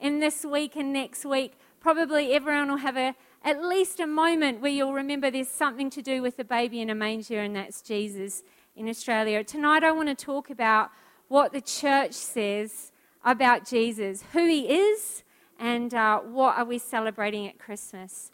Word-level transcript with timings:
in 0.00 0.20
this 0.20 0.44
week 0.44 0.76
and 0.76 0.92
next 0.92 1.24
week, 1.24 1.54
probably 1.80 2.32
everyone 2.32 2.68
will 2.68 2.78
have 2.78 2.96
a, 2.96 3.14
at 3.44 3.62
least 3.62 4.00
a 4.00 4.06
moment 4.06 4.60
where 4.60 4.70
you'll 4.70 4.94
remember 4.94 5.30
there's 5.30 5.48
something 5.48 5.90
to 5.90 6.02
do 6.02 6.22
with 6.22 6.36
the 6.36 6.44
baby 6.44 6.80
in 6.80 6.90
a 6.90 6.94
manger, 6.94 7.40
and 7.40 7.56
that's 7.56 7.82
Jesus 7.82 8.42
in 8.76 8.88
Australia. 8.88 9.42
Tonight, 9.42 9.84
I 9.84 9.92
want 9.92 10.08
to 10.08 10.14
talk 10.14 10.50
about 10.50 10.90
what 11.28 11.52
the 11.52 11.60
church 11.60 12.12
says 12.12 12.92
about 13.24 13.66
Jesus, 13.66 14.24
who 14.32 14.46
he 14.46 14.68
is, 14.68 15.24
and 15.58 15.92
uh, 15.92 16.20
what 16.20 16.56
are 16.56 16.64
we 16.64 16.78
celebrating 16.78 17.46
at 17.46 17.58
Christmas. 17.58 18.30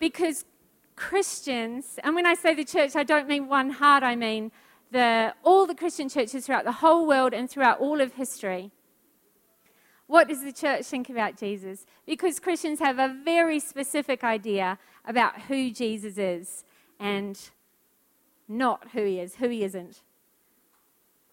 Because 0.00 0.44
Christians, 0.96 1.98
and 2.02 2.14
when 2.14 2.26
I 2.26 2.34
say 2.34 2.54
the 2.54 2.64
church, 2.64 2.96
I 2.96 3.04
don't 3.04 3.28
mean 3.28 3.48
one 3.48 3.70
heart, 3.70 4.02
I 4.02 4.16
mean 4.16 4.50
the, 4.90 5.34
all 5.44 5.66
the 5.66 5.74
Christian 5.74 6.08
churches 6.08 6.46
throughout 6.46 6.64
the 6.64 6.72
whole 6.72 7.06
world 7.06 7.32
and 7.32 7.48
throughout 7.48 7.80
all 7.80 8.00
of 8.00 8.14
history. 8.14 8.72
What 10.06 10.28
does 10.28 10.42
the 10.42 10.52
church 10.52 10.84
think 10.86 11.10
about 11.10 11.36
Jesus? 11.36 11.84
Because 12.06 12.38
Christians 12.38 12.78
have 12.78 12.98
a 12.98 13.14
very 13.24 13.58
specific 13.58 14.22
idea 14.22 14.78
about 15.04 15.42
who 15.42 15.70
Jesus 15.70 16.16
is 16.16 16.64
and 17.00 17.38
not 18.48 18.90
who 18.92 19.04
he 19.04 19.18
is, 19.18 19.36
who 19.36 19.48
he 19.48 19.64
isn't. 19.64 20.02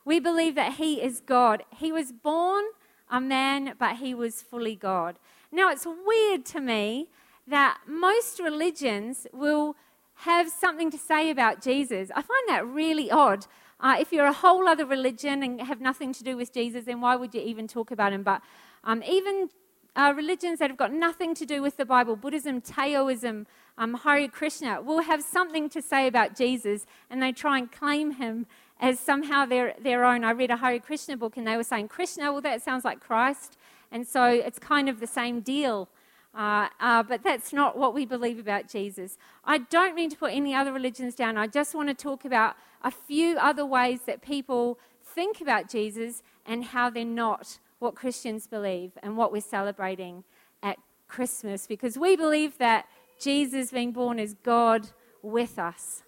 We 0.05 0.19
believe 0.19 0.55
that 0.55 0.73
he 0.73 1.01
is 1.01 1.21
God. 1.21 1.63
He 1.77 1.91
was 1.91 2.11
born 2.11 2.65
a 3.09 3.21
man, 3.21 3.75
but 3.77 3.97
he 3.97 4.13
was 4.13 4.41
fully 4.41 4.75
God. 4.75 5.17
Now, 5.51 5.69
it's 5.69 5.85
weird 5.85 6.45
to 6.47 6.59
me 6.59 7.09
that 7.47 7.77
most 7.87 8.39
religions 8.39 9.27
will 9.31 9.75
have 10.15 10.49
something 10.49 10.89
to 10.91 10.97
say 10.97 11.29
about 11.29 11.61
Jesus. 11.61 12.09
I 12.15 12.21
find 12.21 12.47
that 12.47 12.65
really 12.65 13.11
odd. 13.11 13.45
Uh, 13.83 13.97
if 13.99 14.13
you're 14.13 14.25
a 14.25 14.33
whole 14.33 14.65
other 14.65 14.85
religion 14.85 15.43
and 15.43 15.61
have 15.61 15.81
nothing 15.81 16.13
to 16.13 16.23
do 16.23 16.37
with 16.37 16.53
Jesus, 16.53 16.85
then 16.85 17.01
why 17.01 17.17
would 17.17 17.33
you 17.35 17.41
even 17.41 17.67
talk 17.67 17.91
about 17.91 18.13
him? 18.13 18.23
But 18.23 18.41
um, 18.85 19.03
even 19.03 19.49
uh, 19.97 20.13
religions 20.15 20.59
that 20.59 20.69
have 20.69 20.77
got 20.77 20.93
nothing 20.93 21.35
to 21.35 21.45
do 21.45 21.61
with 21.61 21.75
the 21.75 21.83
Bible, 21.83 22.15
Buddhism, 22.15 22.61
Taoism, 22.61 23.45
um, 23.77 23.93
Hare 23.95 24.29
Krishna, 24.29 24.81
will 24.81 25.01
have 25.01 25.21
something 25.21 25.67
to 25.67 25.81
say 25.81 26.07
about 26.07 26.33
Jesus 26.33 26.85
and 27.09 27.21
they 27.21 27.33
try 27.33 27.57
and 27.57 27.69
claim 27.69 28.11
him 28.11 28.45
as 28.79 29.01
somehow 29.01 29.45
their, 29.45 29.75
their 29.81 30.05
own. 30.05 30.23
I 30.23 30.31
read 30.31 30.49
a 30.49 30.55
Hare 30.55 30.79
Krishna 30.79 31.17
book 31.17 31.35
and 31.35 31.45
they 31.45 31.57
were 31.57 31.63
saying, 31.63 31.89
Krishna, 31.89 32.31
well, 32.31 32.41
that 32.41 32.61
sounds 32.61 32.85
like 32.85 33.01
Christ. 33.01 33.57
And 33.91 34.07
so 34.07 34.23
it's 34.23 34.59
kind 34.59 34.87
of 34.87 35.01
the 35.01 35.07
same 35.07 35.41
deal. 35.41 35.89
Uh, 36.35 36.67
uh, 36.79 37.03
but 37.03 37.23
that's 37.23 37.53
not 37.53 37.77
what 37.77 37.93
we 37.93 38.05
believe 38.05 38.39
about 38.39 38.67
Jesus. 38.67 39.17
I 39.45 39.59
don't 39.59 39.93
mean 39.93 40.09
to 40.09 40.17
put 40.17 40.33
any 40.33 40.53
other 40.55 40.73
religions 40.73 41.13
down. 41.13 41.37
I 41.37 41.45
just 41.47 41.75
want 41.75 41.89
to 41.89 41.93
talk 41.93 42.25
about 42.25 42.55
a 42.83 42.89
few 42.89 43.37
other 43.37 43.65
ways 43.65 44.01
that 44.07 44.21
people 44.21 44.79
think 45.03 45.41
about 45.41 45.69
Jesus 45.69 46.23
and 46.45 46.63
how 46.65 46.89
they're 46.89 47.05
not 47.05 47.59
what 47.79 47.95
Christians 47.95 48.47
believe 48.47 48.91
and 49.03 49.15
what 49.15 49.31
we're 49.31 49.41
celebrating 49.41 50.23
at 50.63 50.77
Christmas 51.07 51.67
because 51.67 51.97
we 51.97 52.15
believe 52.15 52.57
that 52.57 52.87
Jesus 53.19 53.71
being 53.71 53.91
born 53.91 54.17
is 54.17 54.35
God 54.43 54.89
with 55.21 55.59
us. 55.59 56.03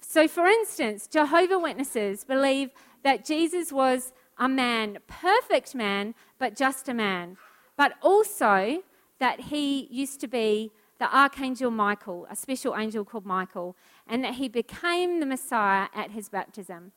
So, 0.00 0.28
for 0.28 0.46
instance, 0.46 1.06
Jehovah 1.06 1.58
Witnesses 1.58 2.24
believe 2.24 2.70
that 3.02 3.24
Jesus 3.24 3.72
was 3.72 4.12
a 4.38 4.48
man, 4.48 4.98
perfect 5.06 5.74
man, 5.74 6.14
but 6.38 6.56
just 6.56 6.88
a 6.88 6.94
man, 6.94 7.36
but 7.76 7.94
also 8.00 8.82
that 9.18 9.40
he 9.40 9.88
used 9.90 10.20
to 10.20 10.28
be 10.28 10.70
the 10.98 11.16
archangel 11.16 11.70
Michael, 11.70 12.26
a 12.30 12.36
special 12.36 12.76
angel 12.76 13.04
called 13.04 13.24
Michael, 13.24 13.76
and 14.06 14.24
that 14.24 14.34
he 14.34 14.48
became 14.48 15.20
the 15.20 15.26
Messiah 15.26 15.88
at 15.94 16.10
his 16.10 16.28
baptism. 16.28 16.92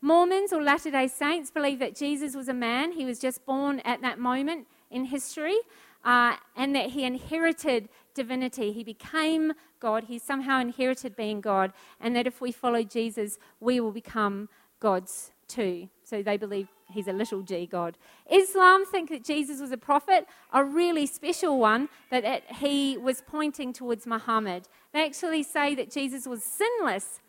Mormons 0.00 0.52
or 0.52 0.62
Latter 0.62 0.90
day 0.90 1.06
Saints 1.06 1.50
believe 1.50 1.78
that 1.78 1.94
Jesus 1.94 2.34
was 2.34 2.48
a 2.48 2.54
man, 2.54 2.92
he 2.92 3.04
was 3.04 3.18
just 3.18 3.44
born 3.46 3.80
at 3.80 4.00
that 4.02 4.18
moment 4.18 4.66
in 4.90 5.04
history, 5.04 5.56
uh, 6.04 6.36
and 6.56 6.74
that 6.74 6.90
he 6.90 7.04
inherited 7.04 7.88
divinity. 8.14 8.72
He 8.72 8.82
became 8.82 9.52
God, 9.80 10.04
he 10.04 10.18
somehow 10.18 10.60
inherited 10.60 11.14
being 11.14 11.40
God, 11.40 11.72
and 12.00 12.16
that 12.16 12.26
if 12.26 12.40
we 12.40 12.52
follow 12.52 12.82
Jesus, 12.82 13.38
we 13.60 13.80
will 13.80 13.92
become 13.92 14.48
gods 14.80 15.30
too. 15.46 15.88
So 16.02 16.22
they 16.22 16.36
believe 16.36 16.68
he's 16.92 17.08
a 17.08 17.12
little 17.12 17.42
g 17.42 17.66
God. 17.66 17.96
Islam 18.30 18.84
think 18.86 19.10
that 19.10 19.24
Jesus 19.24 19.60
was 19.60 19.72
a 19.72 19.76
prophet, 19.76 20.26
a 20.52 20.64
really 20.64 21.06
special 21.06 21.58
one, 21.58 21.88
that 22.10 22.44
he 22.56 22.96
was 22.96 23.22
pointing 23.26 23.72
towards 23.72 24.06
Muhammad. 24.06 24.68
They 24.92 25.04
actually 25.04 25.42
say 25.42 25.74
that 25.74 25.90
Jesus 25.90 26.26
was 26.26 26.42
sinless 26.42 27.20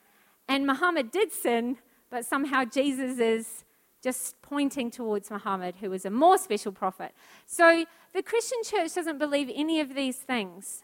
and 0.47 0.67
Muhammad 0.67 1.11
did 1.11 1.31
sin, 1.31 1.77
but 2.09 2.25
somehow 2.25 2.65
Jesus 2.65 3.19
is 3.19 3.63
just 4.03 4.41
pointing 4.41 4.91
towards 4.91 5.31
Muhammad, 5.31 5.75
who 5.79 5.89
was 5.89 6.05
a 6.05 6.09
more 6.09 6.37
special 6.37 6.73
prophet. 6.73 7.13
So 7.45 7.85
the 8.13 8.21
Christian 8.21 8.59
church 8.63 8.93
doesn't 8.93 9.17
believe 9.17 9.49
any 9.53 9.79
of 9.79 9.95
these 9.95 10.17
things. 10.17 10.83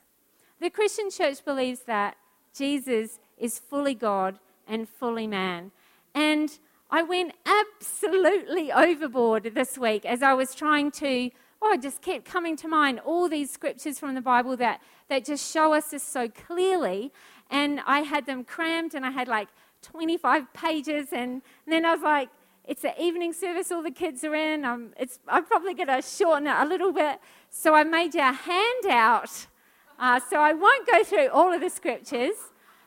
The 0.61 0.69
Christian 0.69 1.09
church 1.09 1.43
believes 1.43 1.81
that 1.81 2.15
Jesus 2.55 3.19
is 3.37 3.59
fully 3.59 3.93
God 3.93 4.39
and 4.67 4.87
fully 4.87 5.27
man. 5.27 5.71
And 6.15 6.57
I 6.91 7.03
went 7.03 7.33
absolutely 7.45 8.71
overboard 8.71 9.51
this 9.53 9.77
week 9.77 10.05
as 10.05 10.23
I 10.23 10.33
was 10.33 10.55
trying 10.55 10.89
to, 10.91 11.29
oh, 11.61 11.77
just 11.77 12.01
kept 12.01 12.25
coming 12.25 12.57
to 12.57 12.67
mind 12.67 12.99
all 13.05 13.29
these 13.29 13.51
scriptures 13.51 13.99
from 13.99 14.15
the 14.15 14.21
Bible 14.21 14.57
that, 14.57 14.81
that 15.07 15.23
just 15.23 15.51
show 15.51 15.73
us 15.73 15.91
this 15.91 16.01
so 16.01 16.27
clearly. 16.29 17.11
And 17.51 17.79
I 17.85 17.99
had 17.99 18.25
them 18.25 18.43
crammed 18.43 18.95
and 18.95 19.05
I 19.05 19.11
had 19.11 19.27
like 19.27 19.49
25 19.83 20.51
pages. 20.53 21.09
And, 21.11 21.43
and 21.65 21.67
then 21.67 21.85
I 21.85 21.93
was 21.93 22.01
like, 22.01 22.29
it's 22.65 22.81
the 22.81 22.99
evening 23.01 23.33
service, 23.33 23.71
all 23.71 23.83
the 23.83 23.91
kids 23.91 24.23
are 24.23 24.33
in. 24.33 24.91
It's, 24.99 25.19
I'm 25.27 25.45
probably 25.45 25.75
going 25.75 25.87
to 25.87 26.01
shorten 26.01 26.47
it 26.47 26.55
a 26.55 26.65
little 26.65 26.91
bit. 26.91 27.19
So 27.51 27.75
I 27.75 27.83
made 27.83 28.15
you 28.15 28.21
a 28.21 28.33
handout. 28.33 29.47
Uh, 29.99 30.19
so 30.27 30.39
I 30.39 30.53
won't 30.53 30.87
go 30.87 31.03
through 31.03 31.29
all 31.29 31.53
of 31.53 31.61
the 31.61 31.69
scriptures. 31.69 32.35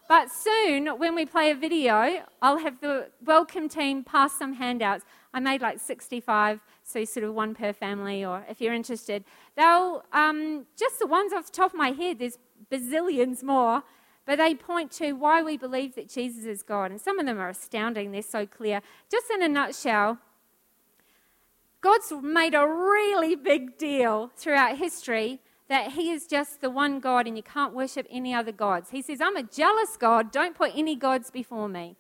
But 0.09 0.31
soon, 0.31 0.87
when 0.99 1.15
we 1.15 1.25
play 1.25 1.51
a 1.51 1.55
video, 1.55 2.25
I'll 2.43 2.59
have 2.59 2.81
the 2.81 3.09
welcome 3.25 3.69
team 3.69 4.05
pass 4.05 4.33
some 4.33 4.55
handouts. 4.55 5.05
I 5.33 5.41
made 5.41 5.63
like 5.63 5.79
65, 5.79 6.61
so 6.83 7.05
sort 7.05 7.25
of 7.25 7.35
one 7.35 7.55
per 7.55 7.73
family, 7.73 8.25
or 8.25 8.45
if 8.49 8.61
you're 8.61 8.75
interested. 8.75 9.25
They'll, 9.57 10.05
um, 10.13 10.67
just 10.79 10.99
the 10.99 11.07
ones 11.07 11.33
off 11.33 11.47
the 11.47 11.53
top 11.53 11.73
of 11.73 11.79
my 11.79 11.91
head, 11.91 12.19
there's 12.19 12.39
bazillions 12.71 13.43
more, 13.43 13.85
but 14.27 14.39
they 14.39 14.55
point 14.55 14.91
to 14.93 15.13
why 15.13 15.43
we 15.43 15.57
believe 15.57 15.95
that 15.95 16.09
Jesus 16.09 16.45
is 16.45 16.63
God. 16.63 16.91
And 16.91 17.01
some 17.01 17.19
of 17.19 17.27
them 17.27 17.39
are 17.39 17.49
astounding, 17.49 18.13
they're 18.13 18.23
so 18.23 18.45
clear. 18.45 18.83
Just 19.11 19.31
in 19.31 19.43
a 19.43 19.49
nutshell, 19.49 20.19
God's 21.81 22.13
made 22.23 22.55
a 22.55 22.67
really 22.67 23.35
big 23.35 23.79
deal 23.79 24.31
throughout 24.37 24.79
history 24.79 25.41
that 25.69 25.93
he 25.93 26.11
is 26.11 26.27
just 26.27 26.61
the 26.61 26.71
one 26.71 27.01
God 27.01 27.27
and 27.27 27.37
you 27.37 27.43
can't 27.43 27.75
worship 27.75 28.07
any 28.11 28.35
other 28.35 28.53
gods. 28.53 28.91
He 28.91 29.03
says, 29.03 29.21
I'm 29.21 29.37
a 29.37 29.43
jealous 29.43 29.97
God. 29.97 30.31
Don't 30.31 30.55
put 30.55 30.73
any 30.75 30.97
gods 30.97 31.31
before 31.31 31.69
me. 31.69 31.97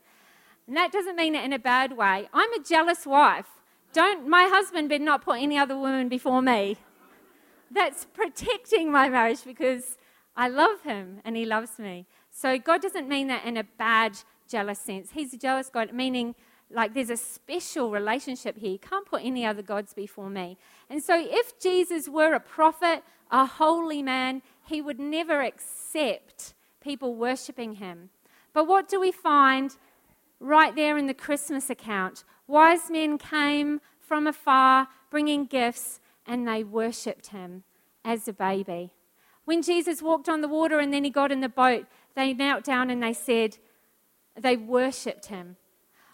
And 0.66 0.76
that 0.76 0.92
doesn't 0.92 1.16
mean 1.16 1.34
it 1.34 1.44
in 1.44 1.52
a 1.52 1.58
bad 1.58 1.96
way. 1.96 2.28
I'm 2.32 2.52
a 2.52 2.62
jealous 2.62 3.06
wife. 3.06 3.46
Don't 3.92 4.28
my 4.28 4.44
husband 4.44 4.88
better 4.88 5.04
not 5.04 5.22
put 5.22 5.40
any 5.40 5.58
other 5.58 5.76
woman 5.76 6.08
before 6.08 6.40
me. 6.40 6.76
That's 7.70 8.04
protecting 8.04 8.90
my 8.90 9.08
marriage 9.08 9.44
because 9.44 9.98
I 10.36 10.48
love 10.48 10.82
him 10.82 11.20
and 11.24 11.36
he 11.36 11.44
loves 11.44 11.78
me. 11.78 12.06
So 12.30 12.58
God 12.58 12.80
doesn't 12.82 13.08
mean 13.08 13.28
that 13.28 13.44
in 13.44 13.56
a 13.56 13.64
bad, 13.64 14.18
jealous 14.48 14.78
sense. 14.78 15.10
He's 15.12 15.34
a 15.34 15.38
jealous 15.38 15.68
God, 15.68 15.92
meaning 15.92 16.34
like 16.70 16.94
there's 16.94 17.10
a 17.10 17.16
special 17.16 17.90
relationship 17.90 18.56
here. 18.56 18.72
You 18.72 18.78
can't 18.78 19.06
put 19.06 19.22
any 19.22 19.44
other 19.44 19.62
gods 19.62 19.92
before 19.92 20.30
me. 20.30 20.56
And 20.88 21.02
so 21.02 21.14
if 21.18 21.58
Jesus 21.60 22.08
were 22.08 22.32
a 22.32 22.40
prophet, 22.40 23.02
a 23.32 23.46
holy 23.46 24.02
man, 24.02 24.42
he 24.64 24.80
would 24.80 25.00
never 25.00 25.40
accept 25.40 26.54
people 26.80 27.16
worshipping 27.16 27.76
him. 27.76 28.10
But 28.52 28.68
what 28.68 28.88
do 28.88 29.00
we 29.00 29.10
find 29.10 29.76
right 30.38 30.76
there 30.76 30.98
in 30.98 31.06
the 31.06 31.14
Christmas 31.14 31.70
account? 31.70 32.24
Wise 32.46 32.90
men 32.90 33.16
came 33.16 33.80
from 33.98 34.26
afar 34.26 34.88
bringing 35.10 35.46
gifts 35.46 35.98
and 36.26 36.46
they 36.46 36.62
worshipped 36.62 37.28
him 37.28 37.64
as 38.04 38.28
a 38.28 38.32
baby. 38.32 38.90
When 39.44 39.62
Jesus 39.62 40.02
walked 40.02 40.28
on 40.28 40.42
the 40.42 40.48
water 40.48 40.78
and 40.78 40.92
then 40.92 41.02
he 41.02 41.10
got 41.10 41.32
in 41.32 41.40
the 41.40 41.48
boat, 41.48 41.86
they 42.14 42.34
knelt 42.34 42.64
down 42.64 42.90
and 42.90 43.02
they 43.02 43.12
said, 43.12 43.56
they 44.38 44.56
worshipped 44.56 45.26
him. 45.26 45.56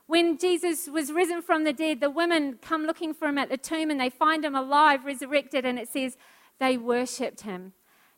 When 0.07 0.39
Jesus 0.39 0.89
was 0.89 1.13
risen 1.13 1.43
from 1.43 1.65
the 1.65 1.73
dead, 1.73 2.01
the 2.01 2.09
women 2.09 2.59
come 2.63 2.85
looking 2.85 3.13
for 3.13 3.29
him 3.29 3.37
at 3.37 3.51
the 3.51 3.59
tomb 3.59 3.91
and 3.91 4.01
they 4.01 4.09
find 4.09 4.45
him 4.45 4.55
alive, 4.55 5.05
resurrected, 5.05 5.67
and 5.67 5.79
it 5.79 5.89
says 5.89 6.17
they 6.59 6.77
worshipped 6.77 7.43
him. 7.43 7.73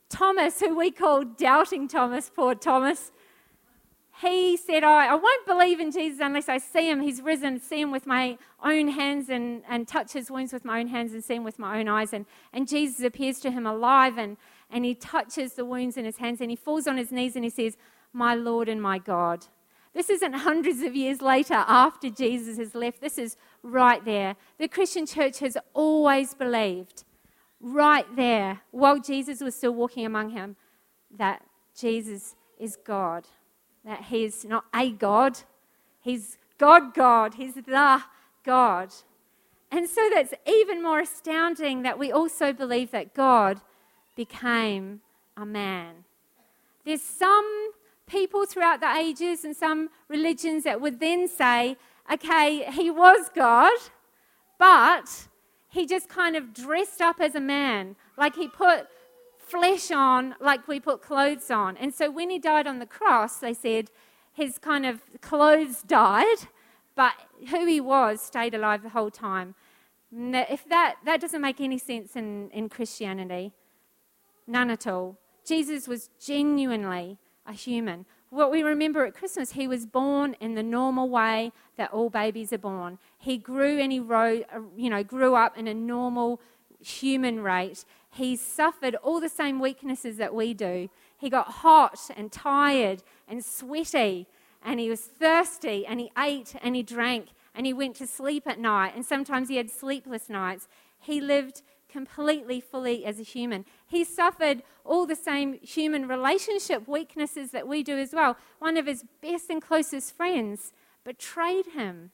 Thomas, 0.09 0.59
who 0.59 0.75
we 0.75 0.91
call 0.91 1.23
Doubting 1.23 1.87
Thomas, 1.87 2.29
poor 2.33 2.53
Thomas, 2.53 3.11
he 4.21 4.55
said, 4.57 4.83
oh, 4.83 4.89
I 4.89 5.15
won't 5.15 5.47
believe 5.47 5.79
in 5.79 5.91
Jesus 5.91 6.19
unless 6.21 6.47
I 6.47 6.57
see 6.59 6.89
him. 6.89 7.01
He's 7.01 7.21
risen, 7.21 7.59
see 7.59 7.81
him 7.81 7.91
with 7.91 8.05
my 8.05 8.37
own 8.63 8.89
hands 8.89 9.29
and, 9.29 9.63
and 9.67 9.87
touch 9.87 10.13
his 10.13 10.29
wounds 10.29 10.53
with 10.53 10.63
my 10.63 10.79
own 10.79 10.87
hands 10.87 11.13
and 11.13 11.23
see 11.23 11.35
him 11.35 11.43
with 11.43 11.57
my 11.57 11.79
own 11.79 11.87
eyes. 11.87 12.13
And, 12.13 12.25
and 12.53 12.67
Jesus 12.67 13.03
appears 13.03 13.39
to 13.39 13.51
him 13.51 13.65
alive 13.65 14.17
and, 14.17 14.37
and 14.69 14.85
he 14.85 14.93
touches 14.93 15.53
the 15.53 15.65
wounds 15.65 15.97
in 15.97 16.05
his 16.05 16.17
hands 16.17 16.39
and 16.39 16.51
he 16.51 16.55
falls 16.55 16.87
on 16.87 16.97
his 16.97 17.11
knees 17.11 17.35
and 17.35 17.43
he 17.43 17.49
says, 17.49 17.77
My 18.13 18.35
Lord 18.35 18.69
and 18.69 18.81
my 18.81 18.99
God. 18.99 19.47
This 19.93 20.09
isn't 20.09 20.33
hundreds 20.33 20.81
of 20.81 20.95
years 20.95 21.21
later 21.21 21.65
after 21.67 22.09
Jesus 22.09 22.57
has 22.57 22.75
left. 22.75 23.01
This 23.01 23.17
is 23.17 23.37
right 23.63 24.03
there. 24.05 24.35
The 24.57 24.67
Christian 24.67 25.05
church 25.05 25.39
has 25.39 25.57
always 25.73 26.33
believed 26.33 27.03
right 27.61 28.05
there, 28.15 28.61
while 28.71 28.99
Jesus 28.99 29.41
was 29.41 29.55
still 29.55 29.73
walking 29.73 30.05
among 30.05 30.31
him, 30.31 30.55
that 31.17 31.43
Jesus 31.77 32.35
is 32.59 32.75
God. 32.75 33.27
That 33.85 34.03
he's 34.03 34.43
not 34.45 34.65
a 34.73 34.91
God, 34.91 35.39
he's 36.01 36.37
God, 36.61 36.93
God. 36.93 37.33
He's 37.33 37.55
the 37.55 38.03
God. 38.43 38.93
And 39.71 39.89
so 39.89 40.09
that's 40.13 40.33
even 40.45 40.83
more 40.83 40.99
astounding 40.99 41.81
that 41.81 41.97
we 41.97 42.11
also 42.11 42.53
believe 42.53 42.91
that 42.91 43.15
God 43.15 43.61
became 44.15 45.01
a 45.35 45.43
man. 45.43 46.05
There's 46.85 47.01
some 47.01 47.71
people 48.05 48.45
throughout 48.45 48.79
the 48.79 48.93
ages 48.95 49.43
and 49.43 49.55
some 49.55 49.89
religions 50.07 50.65
that 50.65 50.79
would 50.79 50.99
then 50.99 51.27
say, 51.27 51.77
okay, 52.13 52.71
he 52.71 52.91
was 52.91 53.31
God, 53.33 53.77
but 54.59 55.27
he 55.71 55.87
just 55.87 56.09
kind 56.09 56.35
of 56.35 56.53
dressed 56.53 57.01
up 57.01 57.19
as 57.19 57.33
a 57.33 57.39
man. 57.39 57.95
Like 58.17 58.35
he 58.35 58.47
put 58.47 58.87
flesh 59.37 59.89
on, 59.89 60.35
like 60.39 60.67
we 60.67 60.79
put 60.79 61.01
clothes 61.01 61.49
on. 61.49 61.77
And 61.77 61.93
so 61.93 62.11
when 62.11 62.29
he 62.29 62.39
died 62.39 62.67
on 62.67 62.79
the 62.79 62.85
cross, 62.85 63.37
they 63.37 63.53
said 63.53 63.89
his 64.33 64.57
kind 64.57 64.85
of 64.85 65.01
clothes 65.21 65.81
died, 65.81 66.47
but 66.95 67.13
who 67.49 67.65
he 67.65 67.79
was 67.79 68.21
stayed 68.21 68.53
alive 68.53 68.83
the 68.83 68.89
whole 68.89 69.09
time. 69.09 69.55
If 70.13 70.67
that, 70.67 70.95
that 71.05 71.21
doesn't 71.21 71.41
make 71.41 71.61
any 71.61 71.77
sense 71.77 72.17
in, 72.17 72.49
in 72.51 72.67
Christianity, 72.67 73.53
none 74.45 74.69
at 74.69 74.85
all. 74.85 75.17
Jesus 75.47 75.87
was 75.87 76.09
genuinely 76.19 77.17
a 77.47 77.53
human. 77.53 78.05
What 78.31 78.49
we 78.49 78.63
remember 78.63 79.05
at 79.05 79.13
Christmas, 79.13 79.51
he 79.51 79.67
was 79.67 79.85
born 79.85 80.37
in 80.39 80.55
the 80.55 80.63
normal 80.63 81.09
way 81.09 81.51
that 81.75 81.91
all 81.91 82.09
babies 82.09 82.53
are 82.53 82.57
born. 82.57 82.97
He 83.17 83.37
grew 83.37 83.77
and 83.77 83.91
he 83.91 83.99
rose, 83.99 84.43
uh, 84.55 84.61
you 84.77 84.89
know, 84.89 85.03
grew 85.03 85.35
up 85.35 85.57
in 85.57 85.67
a 85.67 85.73
normal 85.73 86.39
human 86.79 87.41
rate. 87.41 87.83
He 88.09 88.37
suffered 88.37 88.95
all 88.95 89.19
the 89.19 89.27
same 89.27 89.59
weaknesses 89.59 90.15
that 90.15 90.33
we 90.33 90.53
do. 90.53 90.89
He 91.17 91.29
got 91.29 91.47
hot 91.49 92.09
and 92.15 92.31
tired 92.31 93.03
and 93.27 93.43
sweaty, 93.43 94.27
and 94.63 94.79
he 94.79 94.89
was 94.89 95.01
thirsty, 95.01 95.85
and 95.85 95.99
he 95.99 96.09
ate 96.17 96.55
and 96.61 96.73
he 96.73 96.83
drank, 96.83 97.31
and 97.53 97.65
he 97.65 97.73
went 97.73 97.97
to 97.97 98.07
sleep 98.07 98.47
at 98.47 98.61
night, 98.61 98.93
and 98.95 99.05
sometimes 99.05 99.49
he 99.49 99.57
had 99.57 99.69
sleepless 99.69 100.29
nights. 100.29 100.69
He 100.97 101.19
lived 101.19 101.63
completely 101.89 102.61
fully 102.61 103.03
as 103.03 103.19
a 103.19 103.23
human. 103.23 103.65
He 103.91 104.05
suffered 104.05 104.63
all 104.85 105.05
the 105.05 105.17
same 105.17 105.59
human 105.61 106.07
relationship 106.07 106.87
weaknesses 106.87 107.51
that 107.51 107.67
we 107.67 107.83
do 107.83 107.97
as 107.97 108.13
well. 108.13 108.37
One 108.59 108.77
of 108.77 108.85
his 108.85 109.03
best 109.21 109.49
and 109.49 109.61
closest 109.61 110.15
friends 110.15 110.71
betrayed 111.03 111.65
him. 111.73 112.11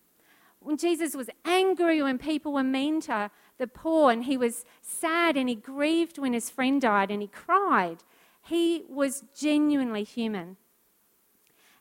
When 0.59 0.77
Jesus 0.77 1.15
was 1.15 1.29
angry 1.45 2.01
when 2.01 2.17
people 2.17 2.51
were 2.51 2.63
mean 2.63 2.99
to 3.01 3.29
the 3.59 3.67
poor, 3.67 4.11
and 4.11 4.23
he 4.23 4.37
was 4.37 4.65
sad 4.81 5.37
and 5.37 5.47
he 5.47 5.53
grieved 5.53 6.17
when 6.17 6.33
his 6.33 6.49
friend 6.49 6.81
died 6.81 7.11
and 7.11 7.21
he 7.21 7.27
cried, 7.27 7.97
he 8.41 8.83
was 8.89 9.23
genuinely 9.39 10.03
human. 10.03 10.57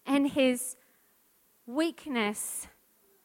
And 0.05 0.33
his 0.33 0.77
weakness 1.67 2.69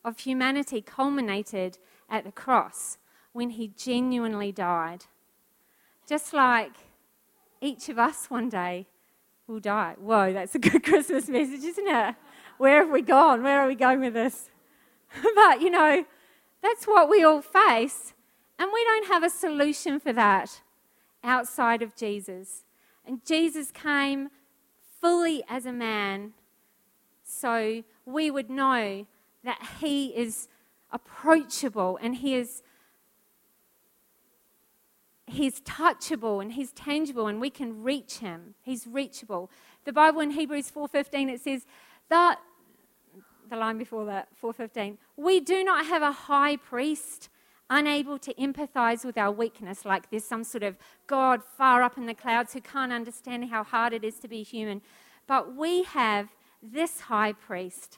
of 0.05 0.19
humanity 0.19 0.81
culminated 0.81 1.79
at 2.09 2.23
the 2.23 2.31
cross 2.31 2.97
when 3.33 3.49
he 3.49 3.67
genuinely 3.67 4.53
died. 4.53 5.07
Just 6.11 6.33
like 6.33 6.73
each 7.61 7.87
of 7.87 7.97
us 7.97 8.25
one 8.25 8.49
day 8.49 8.85
will 9.47 9.61
die. 9.61 9.95
Whoa, 9.97 10.33
that's 10.33 10.53
a 10.55 10.59
good 10.59 10.83
Christmas 10.83 11.29
message, 11.29 11.63
isn't 11.63 11.87
it? 11.87 12.15
Where 12.57 12.81
have 12.81 12.91
we 12.91 13.01
gone? 13.01 13.43
Where 13.43 13.61
are 13.61 13.67
we 13.69 13.75
going 13.75 14.01
with 14.01 14.13
this? 14.13 14.49
but, 15.35 15.61
you 15.61 15.69
know, 15.69 16.03
that's 16.61 16.83
what 16.83 17.09
we 17.09 17.23
all 17.23 17.41
face. 17.41 18.13
And 18.59 18.69
we 18.73 18.83
don't 18.83 19.07
have 19.07 19.23
a 19.23 19.29
solution 19.29 20.01
for 20.01 20.11
that 20.11 20.59
outside 21.23 21.81
of 21.81 21.95
Jesus. 21.95 22.65
And 23.05 23.23
Jesus 23.23 23.71
came 23.71 24.31
fully 24.99 25.45
as 25.47 25.65
a 25.65 25.71
man 25.71 26.33
so 27.23 27.85
we 28.05 28.29
would 28.29 28.49
know 28.49 29.07
that 29.45 29.65
he 29.79 30.07
is 30.07 30.49
approachable 30.91 31.97
and 32.01 32.17
he 32.17 32.35
is 32.35 32.63
he's 35.31 35.61
touchable 35.61 36.41
and 36.41 36.53
he's 36.53 36.71
tangible 36.73 37.27
and 37.27 37.39
we 37.39 37.49
can 37.49 37.81
reach 37.81 38.17
him. 38.17 38.55
He's 38.61 38.85
reachable. 38.85 39.49
The 39.85 39.93
Bible 39.93 40.21
in 40.21 40.31
Hebrews 40.31 40.69
4:15 40.69 41.29
it 41.29 41.41
says 41.41 41.65
that 42.09 42.39
the 43.49 43.55
line 43.55 43.77
before 43.77 44.05
that 44.05 44.29
4:15 44.35 44.97
we 45.17 45.39
do 45.39 45.63
not 45.63 45.85
have 45.85 46.01
a 46.01 46.11
high 46.11 46.57
priest 46.57 47.29
unable 47.69 48.19
to 48.19 48.33
empathize 48.33 49.05
with 49.05 49.17
our 49.17 49.31
weakness 49.31 49.85
like 49.85 50.09
there's 50.09 50.25
some 50.25 50.43
sort 50.43 50.63
of 50.63 50.77
God 51.07 51.41
far 51.43 51.81
up 51.81 51.97
in 51.97 52.05
the 52.05 52.13
clouds 52.13 52.53
who 52.53 52.61
can't 52.61 52.91
understand 52.91 53.49
how 53.49 53.63
hard 53.63 53.93
it 53.93 54.03
is 54.03 54.19
to 54.19 54.27
be 54.27 54.43
human. 54.43 54.81
But 55.27 55.55
we 55.55 55.83
have 55.83 56.29
this 56.61 57.01
high 57.01 57.31
priest 57.31 57.97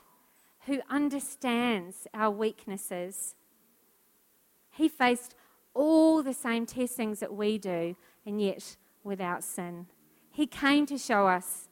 who 0.66 0.80
understands 0.88 2.06
our 2.14 2.30
weaknesses. 2.30 3.34
He 4.70 4.88
faced 4.88 5.34
all 5.74 6.22
the 6.22 6.32
same 6.32 6.66
testings 6.66 7.20
that 7.20 7.34
we 7.34 7.58
do, 7.58 7.96
and 8.24 8.40
yet 8.40 8.76
without 9.02 9.44
sin. 9.44 9.86
He 10.30 10.46
came 10.46 10.86
to 10.86 10.98
show 10.98 11.28
us 11.28 11.68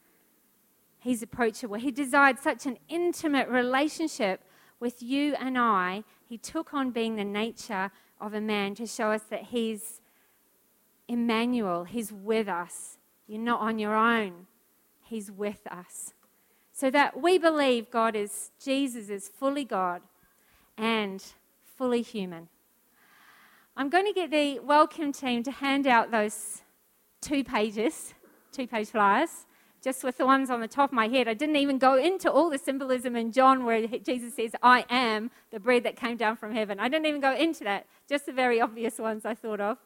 he's 0.98 1.22
approachable. 1.22 1.76
He 1.76 1.90
desired 1.90 2.38
such 2.38 2.66
an 2.66 2.78
intimate 2.88 3.48
relationship 3.48 4.42
with 4.78 5.02
you 5.02 5.34
and 5.40 5.58
I. 5.58 6.04
He 6.28 6.38
took 6.38 6.74
on 6.74 6.90
being 6.90 7.16
the 7.16 7.24
nature 7.24 7.90
of 8.20 8.34
a 8.34 8.40
man 8.40 8.74
to 8.76 8.86
show 8.86 9.10
us 9.10 9.22
that 9.30 9.44
he's 9.44 10.00
Emmanuel, 11.08 11.84
he's 11.84 12.12
with 12.12 12.48
us. 12.48 12.98
You're 13.26 13.40
not 13.40 13.60
on 13.60 13.78
your 13.78 13.94
own, 13.94 14.46
he's 15.00 15.30
with 15.30 15.66
us 15.66 16.14
so 16.72 16.90
that 16.90 17.20
we 17.20 17.38
believe 17.38 17.90
God 17.90 18.16
is, 18.16 18.50
Jesus 18.58 19.08
is 19.08 19.28
fully 19.28 19.64
God 19.64 20.02
and 20.76 21.22
fully 21.76 22.02
human. 22.02 22.48
I'm 23.74 23.88
going 23.88 24.04
to 24.04 24.12
get 24.12 24.30
the 24.30 24.58
welcome 24.58 25.12
team 25.12 25.42
to 25.44 25.50
hand 25.50 25.86
out 25.86 26.10
those 26.10 26.60
two 27.22 27.42
pages, 27.42 28.12
two 28.52 28.66
page 28.66 28.88
flyers, 28.88 29.46
just 29.82 30.04
with 30.04 30.18
the 30.18 30.26
ones 30.26 30.50
on 30.50 30.60
the 30.60 30.68
top 30.68 30.90
of 30.90 30.94
my 30.94 31.08
head. 31.08 31.26
I 31.26 31.32
didn't 31.32 31.56
even 31.56 31.78
go 31.78 31.96
into 31.96 32.30
all 32.30 32.50
the 32.50 32.58
symbolism 32.58 33.16
in 33.16 33.32
John 33.32 33.64
where 33.64 33.86
Jesus 33.86 34.34
says, 34.34 34.54
I 34.62 34.84
am 34.90 35.30
the 35.50 35.58
bread 35.58 35.84
that 35.84 35.96
came 35.96 36.18
down 36.18 36.36
from 36.36 36.54
heaven. 36.54 36.78
I 36.78 36.90
didn't 36.90 37.06
even 37.06 37.22
go 37.22 37.34
into 37.34 37.64
that, 37.64 37.86
just 38.06 38.26
the 38.26 38.32
very 38.32 38.60
obvious 38.60 38.98
ones 38.98 39.24
I 39.24 39.34
thought 39.34 39.60
of. 39.60 39.78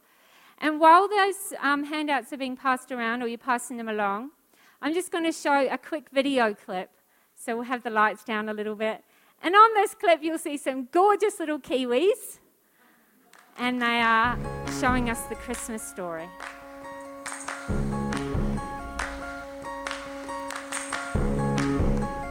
And 0.59 0.81
while 0.81 1.06
those 1.09 1.55
um, 1.62 1.85
handouts 1.85 2.33
are 2.33 2.38
being 2.38 2.56
passed 2.56 2.90
around 2.90 3.23
or 3.23 3.28
you're 3.28 3.38
passing 3.38 3.76
them 3.76 3.88
along, 3.88 4.31
I'm 4.83 4.95
just 4.95 5.12
going 5.12 5.25
to 5.25 5.33
show 5.33 5.69
a 5.69 5.78
quick 5.78 6.09
video 6.12 6.55
clip. 6.55 6.90
So 7.37 7.55
we'll 7.55 7.66
have 7.66 7.85
the 7.85 7.90
lights 7.90 8.25
down 8.25 8.49
a 8.49 8.55
little 8.55 8.75
bit. 8.75 9.05
And 9.43 9.55
on 9.55 9.75
this 9.75 9.95
clip, 9.95 10.25
you'll 10.25 10.38
see 10.38 10.57
some 10.57 10.88
gorgeous 10.90 11.38
little 11.38 11.61
Kiwis. 11.61 12.40
And 13.58 13.80
they 13.80 14.00
are 14.00 14.38
showing 14.80 15.08
us 15.08 15.22
the 15.22 15.34
Christmas 15.34 15.82
story. 15.82 16.28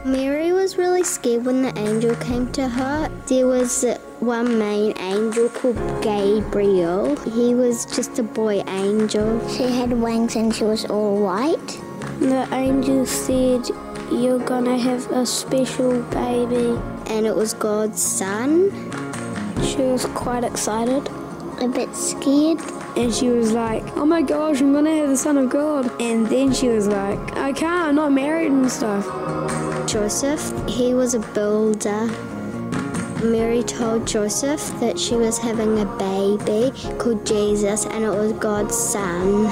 Mary 0.04 0.52
was 0.52 0.78
really 0.78 1.02
scared 1.02 1.44
when 1.44 1.62
the 1.62 1.76
angel 1.76 2.14
came 2.16 2.50
to 2.52 2.68
her. 2.68 3.08
There 3.26 3.48
was 3.48 3.84
one 4.20 4.56
main 4.56 4.96
angel 5.00 5.48
called 5.48 5.76
Gabriel. 6.00 7.16
He 7.32 7.54
was 7.54 7.84
just 7.86 8.16
a 8.20 8.22
boy 8.22 8.62
angel. 8.68 9.40
She 9.48 9.64
had 9.64 9.92
wings 9.92 10.36
and 10.36 10.54
she 10.54 10.62
was 10.62 10.84
all 10.84 11.20
white. 11.20 11.80
The 12.20 12.48
angel 12.52 13.04
said, 13.04 13.68
You're 14.12 14.38
gonna 14.38 14.78
have 14.78 15.10
a 15.10 15.26
special 15.26 16.00
baby. 16.02 16.80
And 17.06 17.26
it 17.26 17.34
was 17.34 17.52
God's 17.52 18.00
son. 18.00 18.70
She 19.64 19.78
was 19.78 20.06
quite 20.14 20.44
excited. 20.44 21.08
A 21.58 21.68
bit 21.68 21.94
scared. 21.94 22.60
And 22.96 23.12
she 23.12 23.28
was 23.28 23.52
like, 23.52 23.82
Oh 23.96 24.04
my 24.04 24.22
gosh, 24.22 24.60
I'm 24.60 24.72
gonna 24.72 24.94
have 24.96 25.08
the 25.08 25.16
Son 25.16 25.38
of 25.38 25.50
God. 25.50 25.90
And 26.00 26.26
then 26.26 26.52
she 26.52 26.68
was 26.68 26.86
like, 26.86 27.18
I 27.36 27.52
can't, 27.52 27.88
I'm 27.88 27.94
not 27.94 28.12
married 28.12 28.52
and 28.52 28.70
stuff. 28.70 29.06
Joseph, 29.88 30.52
he 30.68 30.94
was 30.94 31.14
a 31.14 31.20
builder. 31.20 32.06
Mary 33.22 33.62
told 33.62 34.06
Joseph 34.06 34.60
that 34.80 34.98
she 34.98 35.16
was 35.16 35.38
having 35.38 35.78
a 35.78 35.86
baby 35.96 36.70
called 36.98 37.24
Jesus 37.24 37.86
and 37.86 38.04
it 38.04 38.10
was 38.10 38.32
God's 38.34 38.76
son. 38.76 39.46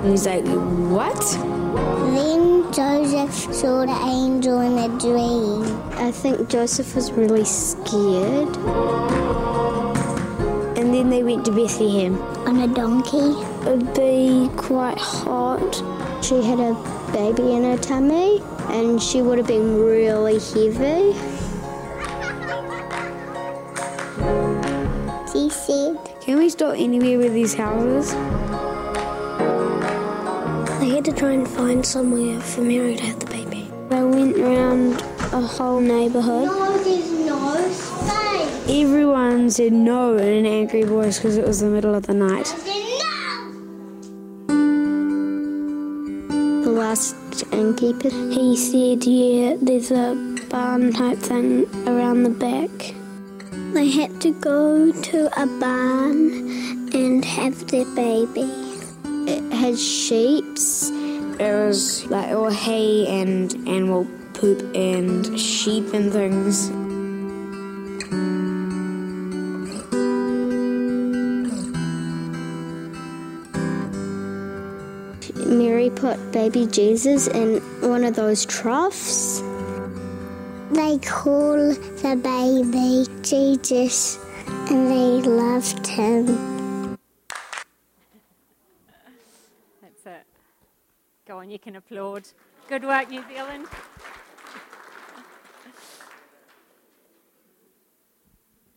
And 0.00 0.10
he's 0.10 0.26
like, 0.26 0.44
What? 0.44 1.20
Then 2.14 2.72
Joseph 2.72 3.54
saw 3.54 3.86
the 3.86 3.92
angel 3.92 4.60
in 4.60 4.78
a 4.78 4.88
dream. 4.98 5.62
I 5.92 6.10
think 6.10 6.48
Joseph 6.48 6.94
was 6.94 7.12
really 7.12 7.44
scared. 7.44 8.56
And 11.00 11.10
then 11.10 11.18
they 11.18 11.24
went 11.24 11.46
to 11.46 11.52
Bethlehem. 11.52 12.20
On 12.46 12.60
a 12.60 12.68
donkey. 12.68 13.32
It'd 13.66 13.94
be 13.94 14.50
quite 14.54 14.98
hot. 14.98 15.82
She 16.22 16.42
had 16.42 16.60
a 16.60 16.74
baby 17.10 17.54
in 17.54 17.64
her 17.64 17.78
tummy 17.78 18.42
and 18.68 19.00
she 19.00 19.22
would 19.22 19.38
have 19.38 19.46
been 19.46 19.78
really 19.80 20.34
heavy. 20.34 21.16
She 25.32 25.48
said 25.48 25.96
Can 26.20 26.36
we 26.36 26.50
stop 26.50 26.74
anywhere 26.76 27.16
with 27.16 27.32
these 27.32 27.54
houses? 27.54 28.12
They 30.80 30.90
had 30.90 31.06
to 31.06 31.12
try 31.14 31.30
and 31.30 31.48
find 31.48 31.86
somewhere 31.86 32.38
for 32.40 32.60
Mary 32.60 32.96
to 32.96 33.04
have 33.04 33.20
the 33.20 33.26
baby. 33.26 33.72
They 33.88 34.02
went 34.02 34.36
around 34.36 35.00
a 35.32 35.40
whole 35.40 35.80
neighborhood. 35.80 36.44
no, 36.44 36.76
there's 36.84 37.10
no 37.10 37.56
space. 37.70 38.59
Everyone 38.72 39.50
said 39.50 39.72
no 39.72 40.16
in 40.16 40.28
an 40.28 40.46
angry 40.46 40.84
voice 40.84 41.18
because 41.18 41.36
it 41.36 41.44
was 41.44 41.58
the 41.58 41.66
middle 41.66 41.92
of 41.92 42.06
the 42.06 42.14
night. 42.14 42.54
No. 42.64 42.80
The 46.62 46.70
last 46.70 47.16
innkeeper, 47.52 48.10
He 48.10 48.56
said, 48.56 49.04
yeah, 49.04 49.56
there's 49.60 49.90
a 49.90 50.14
barn 50.48 50.92
type 50.92 51.18
thing 51.18 51.66
around 51.88 52.22
the 52.22 52.30
back. 52.30 52.94
they 53.74 53.88
had 53.88 54.20
to 54.20 54.30
go 54.34 54.92
to 54.92 55.42
a 55.42 55.46
barn 55.46 56.94
and 56.94 57.24
have 57.24 57.66
their 57.72 57.86
baby. 57.96 58.48
It 59.26 59.52
had 59.52 59.76
sheeps. 59.80 60.90
It 61.40 61.52
was 61.66 62.06
like 62.06 62.30
all 62.32 62.50
hay 62.50 63.08
and 63.08 63.52
animal 63.68 64.06
poop 64.34 64.62
and 64.76 65.38
sheep 65.40 65.92
and 65.92 66.12
things. 66.12 66.70
Put 76.10 76.32
baby 76.32 76.66
Jesus 76.66 77.28
in 77.28 77.60
one 77.88 78.02
of 78.02 78.16
those 78.16 78.44
troughs. 78.44 79.40
They 80.72 80.98
call 80.98 81.72
the 82.02 82.16
baby 82.20 83.06
Jesus 83.22 84.18
and 84.70 84.90
they 84.90 85.28
loved 85.28 85.86
him. 85.86 86.96
That's 89.80 90.06
it. 90.06 90.26
Go 91.28 91.38
on, 91.38 91.48
you 91.48 91.60
can 91.60 91.76
applaud. 91.76 92.26
Good 92.68 92.82
work, 92.82 93.08
New 93.08 93.22
Zealand. 93.28 93.66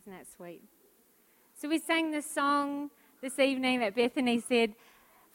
Isn't 0.01 0.17
that 0.17 0.27
sweet? 0.35 0.61
So 1.59 1.67
we 1.67 1.79
sang 1.79 2.11
this 2.11 2.29
song 2.29 2.91
this 3.21 3.39
evening 3.39 3.79
that 3.79 3.95
Bethany 3.95 4.39
said, 4.39 4.75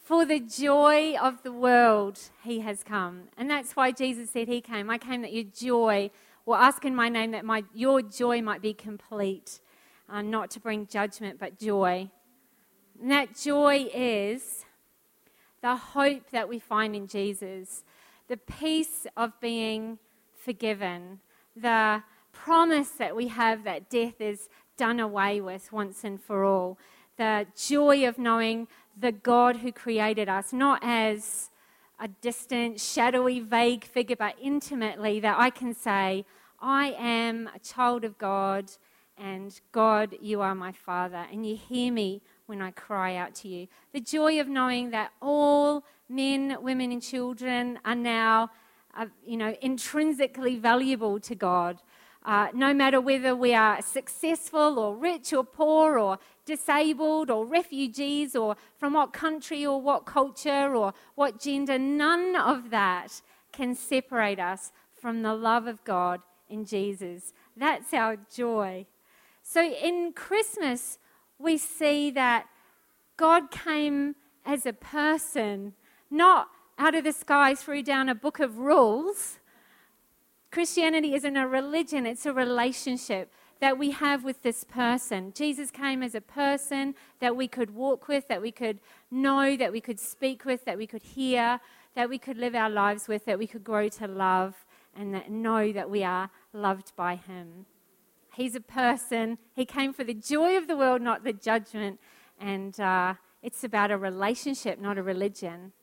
For 0.09 0.25
the 0.25 0.39
joy 0.39 1.15
of 1.21 1.43
the 1.43 1.51
world, 1.51 2.17
he 2.43 2.61
has 2.61 2.81
come. 2.81 3.25
And 3.37 3.47
that's 3.47 3.75
why 3.75 3.91
Jesus 3.91 4.31
said 4.31 4.47
he 4.47 4.59
came. 4.59 4.89
I 4.89 4.97
came 4.97 5.21
that 5.21 5.31
your 5.31 5.43
joy, 5.43 6.09
or 6.47 6.57
ask 6.57 6.83
in 6.83 6.95
my 6.95 7.09
name 7.09 7.29
that 7.29 7.45
my, 7.45 7.63
your 7.75 8.01
joy 8.01 8.41
might 8.41 8.59
be 8.59 8.73
complete, 8.73 9.59
uh, 10.09 10.23
not 10.23 10.49
to 10.49 10.59
bring 10.59 10.87
judgment, 10.87 11.39
but 11.39 11.59
joy. 11.59 12.09
And 12.99 13.11
that 13.11 13.37
joy 13.37 13.87
is 13.93 14.65
the 15.61 15.75
hope 15.75 16.31
that 16.31 16.49
we 16.49 16.57
find 16.57 16.95
in 16.95 17.05
Jesus, 17.05 17.83
the 18.29 18.37
peace 18.37 19.05
of 19.15 19.39
being 19.39 19.99
forgiven, 20.33 21.19
the 21.55 22.01
promise 22.31 22.89
that 22.97 23.15
we 23.15 23.27
have 23.27 23.63
that 23.65 23.91
death 23.91 24.19
is 24.19 24.49
done 24.75 24.99
away 24.99 25.39
with 25.39 25.71
once 25.71 26.03
and 26.03 26.19
for 26.19 26.45
all, 26.45 26.79
the 27.17 27.45
joy 27.55 28.07
of 28.07 28.17
knowing 28.17 28.67
the 28.99 29.11
God 29.11 29.57
who 29.57 29.71
created 29.71 30.29
us, 30.29 30.51
not 30.51 30.79
as 30.83 31.49
a 31.99 32.07
distant, 32.07 32.79
shadowy, 32.79 33.39
vague 33.39 33.83
figure, 33.83 34.15
but 34.15 34.35
intimately 34.41 35.19
that 35.19 35.37
I 35.37 35.49
can 35.49 35.73
say, 35.73 36.25
I 36.59 36.95
am 36.97 37.49
a 37.55 37.59
child 37.59 38.03
of 38.03 38.17
God, 38.17 38.71
and 39.17 39.59
God, 39.71 40.15
you 40.21 40.41
are 40.41 40.55
my 40.55 40.71
Father, 40.71 41.25
and 41.31 41.45
you 41.45 41.55
hear 41.55 41.91
me 41.91 42.21
when 42.45 42.61
I 42.61 42.71
cry 42.71 43.15
out 43.15 43.35
to 43.35 43.47
you. 43.47 43.67
The 43.93 43.99
joy 43.99 44.39
of 44.39 44.47
knowing 44.47 44.91
that 44.91 45.11
all 45.21 45.83
men, 46.07 46.57
women, 46.61 46.91
and 46.91 47.01
children 47.01 47.79
are 47.85 47.95
now, 47.95 48.49
uh, 48.97 49.07
you 49.25 49.37
know, 49.37 49.55
intrinsically 49.61 50.57
valuable 50.57 51.19
to 51.19 51.35
God. 51.35 51.81
Uh, 52.25 52.49
no 52.53 52.73
matter 52.73 52.99
whether 52.99 53.35
we 53.35 53.53
are 53.53 53.81
successful 53.81 54.77
or 54.77 54.95
rich 54.95 55.31
or 55.31 55.43
poor 55.43 55.97
or 55.97 56.19
disabled 56.45 57.29
or 57.29 57.45
refugees 57.45 58.35
or 58.35 58.57
from 58.77 58.93
what 58.93 59.13
country 59.13 59.65
or 59.65 59.81
what 59.81 60.05
culture 60.05 60.75
or 60.75 60.93
what 61.15 61.39
gender, 61.39 61.79
none 61.79 62.35
of 62.35 62.69
that 62.69 63.21
can 63.51 63.73
separate 63.73 64.39
us 64.39 64.71
from 64.99 65.21
the 65.21 65.33
love 65.33 65.65
of 65.65 65.83
God 65.83 66.21
in 66.49 66.65
Jesus. 66.65 67.33
That's 67.55 67.93
our 67.93 68.17
joy. 68.33 68.85
So 69.41 69.63
in 69.63 70.13
Christmas, 70.13 70.99
we 71.37 71.57
see 71.57 72.11
that 72.11 72.47
God 73.17 73.49
came 73.49 74.15
as 74.45 74.65
a 74.65 74.73
person, 74.73 75.73
not 76.11 76.49
out 76.77 76.95
of 76.95 77.03
the 77.03 77.11
sky 77.11 77.55
threw 77.55 77.83
down 77.83 78.09
a 78.09 78.15
book 78.15 78.39
of 78.39 78.57
rules. 78.57 79.39
Christianity 80.51 81.13
isn't 81.13 81.37
a 81.37 81.47
religion, 81.47 82.05
it's 82.05 82.25
a 82.25 82.33
relationship 82.33 83.31
that 83.59 83.77
we 83.77 83.91
have 83.91 84.23
with 84.23 84.41
this 84.41 84.63
person. 84.63 85.33
Jesus 85.35 85.69
came 85.69 86.01
as 86.01 86.15
a 86.15 86.21
person 86.21 86.95
that 87.19 87.35
we 87.35 87.47
could 87.47 87.75
walk 87.75 88.07
with, 88.07 88.27
that 88.29 88.41
we 88.41 88.51
could 88.51 88.79
know, 89.11 89.57
that 89.57 89.71
we 89.71 89.81
could 89.81 89.99
speak 89.99 90.45
with, 90.45 90.65
that 90.65 90.77
we 90.77 90.87
could 90.87 91.03
hear, 91.03 91.59
that 91.93 92.09
we 92.09 92.17
could 92.17 92.37
live 92.37 92.55
our 92.55 92.69
lives 92.69 93.07
with, 93.07 93.25
that 93.25 93.37
we 93.37 93.47
could 93.47 93.63
grow 93.63 93.89
to 93.89 94.07
love 94.07 94.65
and 94.95 95.13
that 95.13 95.29
know 95.29 95.71
that 95.71 95.89
we 95.89 96.03
are 96.03 96.29
loved 96.53 96.95
by 96.95 97.15
him. 97.15 97.65
He's 98.33 98.55
a 98.55 98.61
person. 98.61 99.37
He 99.53 99.65
came 99.65 99.93
for 99.93 100.03
the 100.03 100.13
joy 100.13 100.55
of 100.57 100.67
the 100.67 100.77
world, 100.77 101.01
not 101.01 101.23
the 101.23 101.33
judgment. 101.33 101.99
And 102.39 102.79
uh, 102.79 103.15
it's 103.43 103.63
about 103.63 103.91
a 103.91 103.97
relationship, 103.97 104.79
not 104.79 104.97
a 104.97 105.03
religion. 105.03 105.73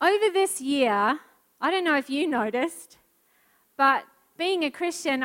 Over 0.00 0.30
this 0.32 0.60
year, 0.60 1.20
I 1.60 1.70
don't 1.70 1.84
know 1.84 1.96
if 1.96 2.08
you 2.08 2.28
noticed, 2.28 2.98
but 3.76 4.04
being 4.36 4.62
a 4.62 4.70
Christian, 4.70 5.24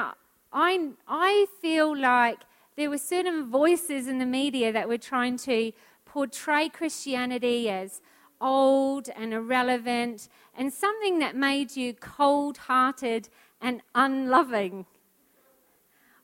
I, 0.51 0.89
I 1.07 1.45
feel 1.61 1.95
like 1.95 2.39
there 2.75 2.89
were 2.89 2.97
certain 2.97 3.49
voices 3.49 4.07
in 4.07 4.17
the 4.17 4.25
media 4.25 4.71
that 4.71 4.87
were 4.87 4.97
trying 4.97 5.37
to 5.39 5.71
portray 6.05 6.69
Christianity 6.69 7.69
as 7.69 8.01
old 8.41 9.09
and 9.15 9.33
irrelevant 9.33 10.27
and 10.57 10.73
something 10.73 11.19
that 11.19 11.35
made 11.35 11.75
you 11.75 11.93
cold 11.93 12.57
hearted 12.57 13.29
and 13.61 13.81
unloving. 13.93 14.85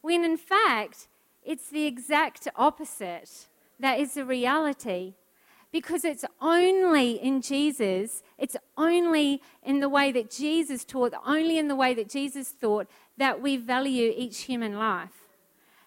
When 0.02 0.24
in 0.24 0.38
fact, 0.38 1.08
it's 1.44 1.70
the 1.70 1.86
exact 1.86 2.48
opposite 2.56 3.48
that 3.80 4.00
is 4.00 4.16
the 4.16 4.26
reality. 4.26 5.14
Because 5.72 6.04
it's 6.04 6.26
only 6.42 7.12
in 7.12 7.42
Jesus, 7.42 8.24
it's 8.38 8.56
only 8.76 9.42
in 9.64 9.82
the 9.82 9.90
way 9.90 10.12
that 10.12 10.32
Jesus 10.32 10.84
taught, 10.84 11.14
only 11.26 11.60
in 11.60 11.68
the 11.68 11.76
way 11.76 11.94
that 11.94 12.10
Jesus 12.10 12.50
thought 12.50 12.88
that 13.18 13.42
we 13.42 13.56
value 13.58 14.12
each 14.16 14.42
human 14.42 14.80
life. 14.80 15.28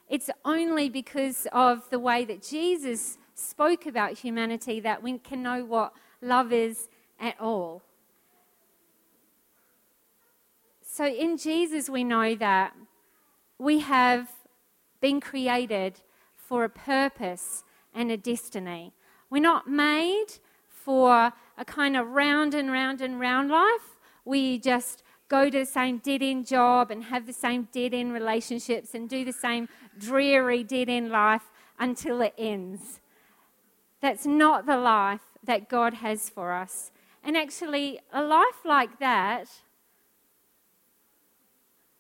It's 0.09 0.31
only 0.45 0.89
because 0.89 1.49
of 1.53 1.89
the 1.91 1.99
way 1.99 2.25
that 2.27 2.43
Jesus 2.43 3.19
spoke 3.35 3.87
about 3.87 4.19
humanity 4.19 4.79
that 4.81 5.03
we 5.03 5.19
can 5.19 5.43
know 5.43 5.65
what 5.65 5.95
love 6.21 6.53
is 6.53 6.89
at 7.19 7.41
all. 7.41 7.83
So 10.85 11.07
in 11.07 11.39
Jesus, 11.39 11.89
we 11.89 12.05
know 12.05 12.35
that 12.35 12.77
we 13.59 13.81
have 13.81 14.29
been 15.01 15.21
created 15.21 16.01
for 16.37 16.65
a 16.65 16.69
purpose 16.69 17.65
and 17.95 18.11
a 18.11 18.17
destiny. 18.17 18.93
We're 19.33 19.41
not 19.41 19.67
made 19.67 20.27
for 20.69 21.33
a 21.57 21.65
kind 21.65 21.97
of 21.97 22.07
round 22.09 22.53
and 22.53 22.71
round 22.71 23.01
and 23.01 23.19
round 23.19 23.49
life. 23.49 23.97
We 24.27 24.59
just 24.59 25.03
go 25.29 25.49
to 25.49 25.61
the 25.61 25.65
same 25.65 26.03
dead 26.05 26.23
end 26.23 26.47
job 26.47 26.91
and 26.91 27.05
have 27.05 27.27
the 27.27 27.33
same 27.33 27.67
dead 27.73 27.95
end 27.95 28.13
relationships 28.13 28.93
and 28.93 29.09
do 29.09 29.25
the 29.25 29.33
same 29.33 29.71
dreary 29.99 30.63
dead 30.63 30.91
end 30.91 31.09
life 31.09 31.51
until 31.79 32.21
it 32.21 32.35
ends. 32.37 33.01
That's 34.03 34.27
not 34.27 34.67
the 34.67 34.77
life 34.77 35.23
that 35.43 35.67
God 35.71 35.95
has 35.95 36.29
for 36.29 36.53
us. 36.53 36.91
And 37.25 37.35
actually, 37.35 38.01
a 38.13 38.23
life 38.23 38.67
like 38.67 38.99
that, 38.99 39.49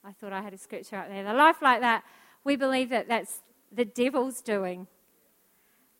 I 0.04 0.12
thought 0.12 0.34
I 0.34 0.42
had 0.42 0.52
a 0.52 0.58
scripture 0.58 0.96
out 0.96 1.08
there. 1.08 1.26
A 1.26 1.32
life 1.32 1.62
like 1.62 1.80
that, 1.80 2.04
we 2.44 2.56
believe 2.56 2.90
that 2.90 3.08
that's 3.08 3.40
the 3.74 3.86
devil's 3.86 4.42
doing. 4.42 4.86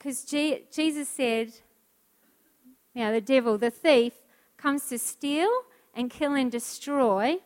Because 0.03 0.25
Jesus 0.25 1.09
said, 1.09 1.53
you 2.93 3.05
know, 3.05 3.13
the 3.13 3.21
devil, 3.21 3.57
the 3.57 3.71
thief, 3.71 4.15
comes 4.57 4.89
to 4.89 4.99
steal 4.99 5.49
and 5.95 6.11
kill 6.11 6.35
and 6.35 6.51
destroy. 6.51 7.37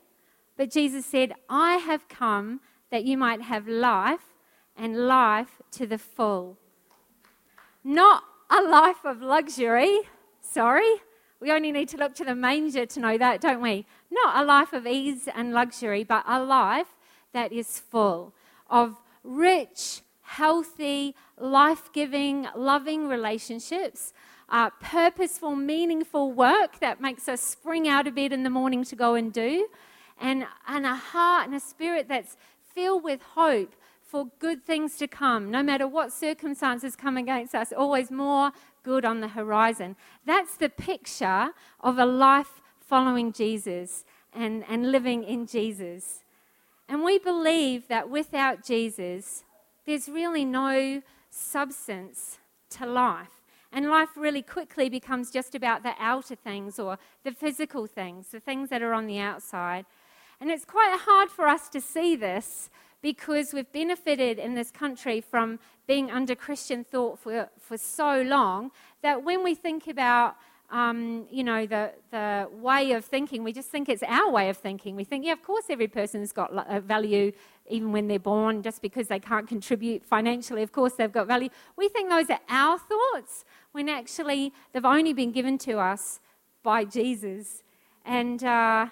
But 0.57 0.71
Jesus 0.71 1.05
said, 1.05 1.35
I 1.51 1.77
have 1.77 2.09
come 2.09 2.61
that 2.91 3.05
you 3.05 3.19
might 3.19 3.43
have 3.43 3.69
life 3.69 4.33
and 4.75 5.07
life 5.07 5.61
to 5.73 5.87
the 5.87 5.99
full. 5.99 6.57
Not 7.85 8.25
a 8.49 8.63
life 8.63 9.05
of 9.05 9.21
luxury, 9.21 10.01
sorry. 10.41 10.95
We 11.41 11.53
only 11.53 11.73
need 11.73 11.91
to 11.91 11.99
look 11.99 12.15
to 12.15 12.25
the 12.25 12.35
manger 12.35 12.87
to 12.87 13.01
know 13.01 13.19
that, 13.19 13.43
don't 13.43 13.61
we? 13.61 13.85
Not 14.11 14.43
a 14.43 14.47
life 14.47 14.73
of 14.73 14.87
ease 14.87 15.29
and 15.35 15.53
luxury, 15.53 16.05
but 16.05 16.25
a 16.27 16.43
life 16.43 16.97
that 17.35 17.53
is 17.53 17.79
full 17.79 18.33
of 18.71 18.97
rich, 19.23 20.01
healthy, 20.27 21.15
life 21.39 21.93
giving, 21.93 22.47
loving 22.55 23.09
relationships, 23.09 24.13
uh, 24.49 24.71
purposeful, 24.81 25.57
meaningful 25.57 26.33
work 26.33 26.81
that 26.81 27.01
makes 27.01 27.29
us 27.29 27.41
spring 27.41 27.89
out 27.89 28.07
of 28.07 28.15
bed 28.15 28.33
in 28.33 28.43
the 28.43 28.51
morning 28.51 28.85
to 28.85 28.97
go 28.97 29.15
and 29.15 29.33
do, 29.33 29.69
and, 30.21 30.45
and 30.67 30.85
a 30.87 30.95
heart 30.95 31.47
and 31.47 31.55
a 31.55 31.61
spirit 31.61 32.09
that's 32.09 32.37
filled 32.75 33.03
with 33.03 33.21
hope 33.35 33.75
for 34.03 34.27
good 34.39 34.65
things 34.65 34.97
to 34.97 35.09
come, 35.09 35.51
no 35.51 35.63
matter 35.63 35.87
what 35.87 36.13
circumstances 36.13 36.95
come 36.95 37.17
against 37.17 37.55
us, 37.55 37.73
always 37.73 38.11
more 38.11 38.53
good 38.83 39.05
on 39.05 39.21
the 39.21 39.29
horizon. 39.29 39.97
That's 40.25 40.57
the 40.57 40.69
picture 40.69 41.51
of 41.81 41.99
a 41.99 42.07
life 42.07 42.61
following 42.81 43.33
Jesus 43.33 44.05
and, 44.33 44.65
and 44.69 44.93
living 44.93 45.25
in 45.25 45.47
Jesus. 45.47 46.23
And 46.89 47.03
we 47.03 47.19
believe 47.19 47.89
that 47.89 48.09
without 48.09 48.65
Jesus, 48.65 49.43
there's 49.87 50.09
really 50.09 50.45
no 50.45 51.03
substance 51.31 52.39
to 52.71 52.87
life. 52.87 53.43
And 53.73 53.89
life 53.89 54.17
really 54.17 54.43
quickly 54.43 54.89
becomes 54.89 55.31
just 55.31 55.55
about 55.55 55.83
the 55.83 55.95
outer 55.99 56.35
things 56.35 56.79
or 56.79 56.99
the 57.25 57.33
physical 57.33 57.87
things, 57.87 58.29
the 58.29 58.41
things 58.41 58.71
that 58.71 58.83
are 58.83 58.95
on 58.95 59.07
the 59.07 59.19
outside. 59.19 59.85
And 60.41 60.51
it's 60.51 60.65
quite 60.65 60.99
hard 61.01 61.31
for 61.31 61.47
us 61.47 61.69
to 61.71 61.81
see 61.81 62.17
this 62.17 62.71
because 63.03 63.53
we've 63.53 63.71
benefited 63.73 64.39
in 64.39 64.55
this 64.55 64.71
country 64.71 65.21
from 65.21 65.59
being 65.87 66.11
under 66.11 66.35
Christian 66.35 66.85
thought 66.85 67.19
for, 67.19 67.49
for 67.59 67.79
so 67.79 68.23
long 68.23 68.71
that 69.03 69.23
when 69.23 69.45
we 69.45 69.55
think 69.55 69.87
about 69.87 70.37
um, 70.71 71.27
you 71.31 71.45
know, 71.45 71.67
the, 71.67 71.93
the 72.11 72.49
way 72.53 72.93
of 72.93 73.05
thinking, 73.05 73.45
we 73.45 73.53
just 73.53 73.71
think 73.71 73.89
it's 73.89 74.03
our 74.03 74.31
way 74.31 74.49
of 74.49 74.57
thinking. 74.57 74.97
We 74.97 75.05
think, 75.05 75.25
yeah, 75.25 75.33
of 75.33 75.43
course, 75.43 75.67
every 75.71 75.89
person's 75.89 76.33
got 76.33 76.51
a 76.69 76.81
value 76.81 77.33
even 77.69 77.93
when 77.93 78.09
they're 78.09 78.19
born, 78.19 78.63
just 78.63 78.83
because 78.83 79.09
they 79.09 79.19
can't 79.19 79.49
contribute 79.49 80.05
financially, 80.05 80.63
of 80.63 80.73
course, 80.73 80.95
they've 80.95 81.13
got 81.13 81.27
value. 81.27 81.49
We 81.77 81.89
think 81.89 82.11
those 82.11 82.31
are 82.31 82.41
our 82.49 82.79
thoughts 82.79 83.45
when 83.73 83.89
actually 83.89 84.53
they've 84.73 84.85
only 84.85 85.13
been 85.13 85.33
given 85.33 85.59
to 85.59 85.79
us 85.79 86.21
by 86.63 86.85
Jesus. 86.85 87.63
And 88.05 88.43
uh, 88.45 88.87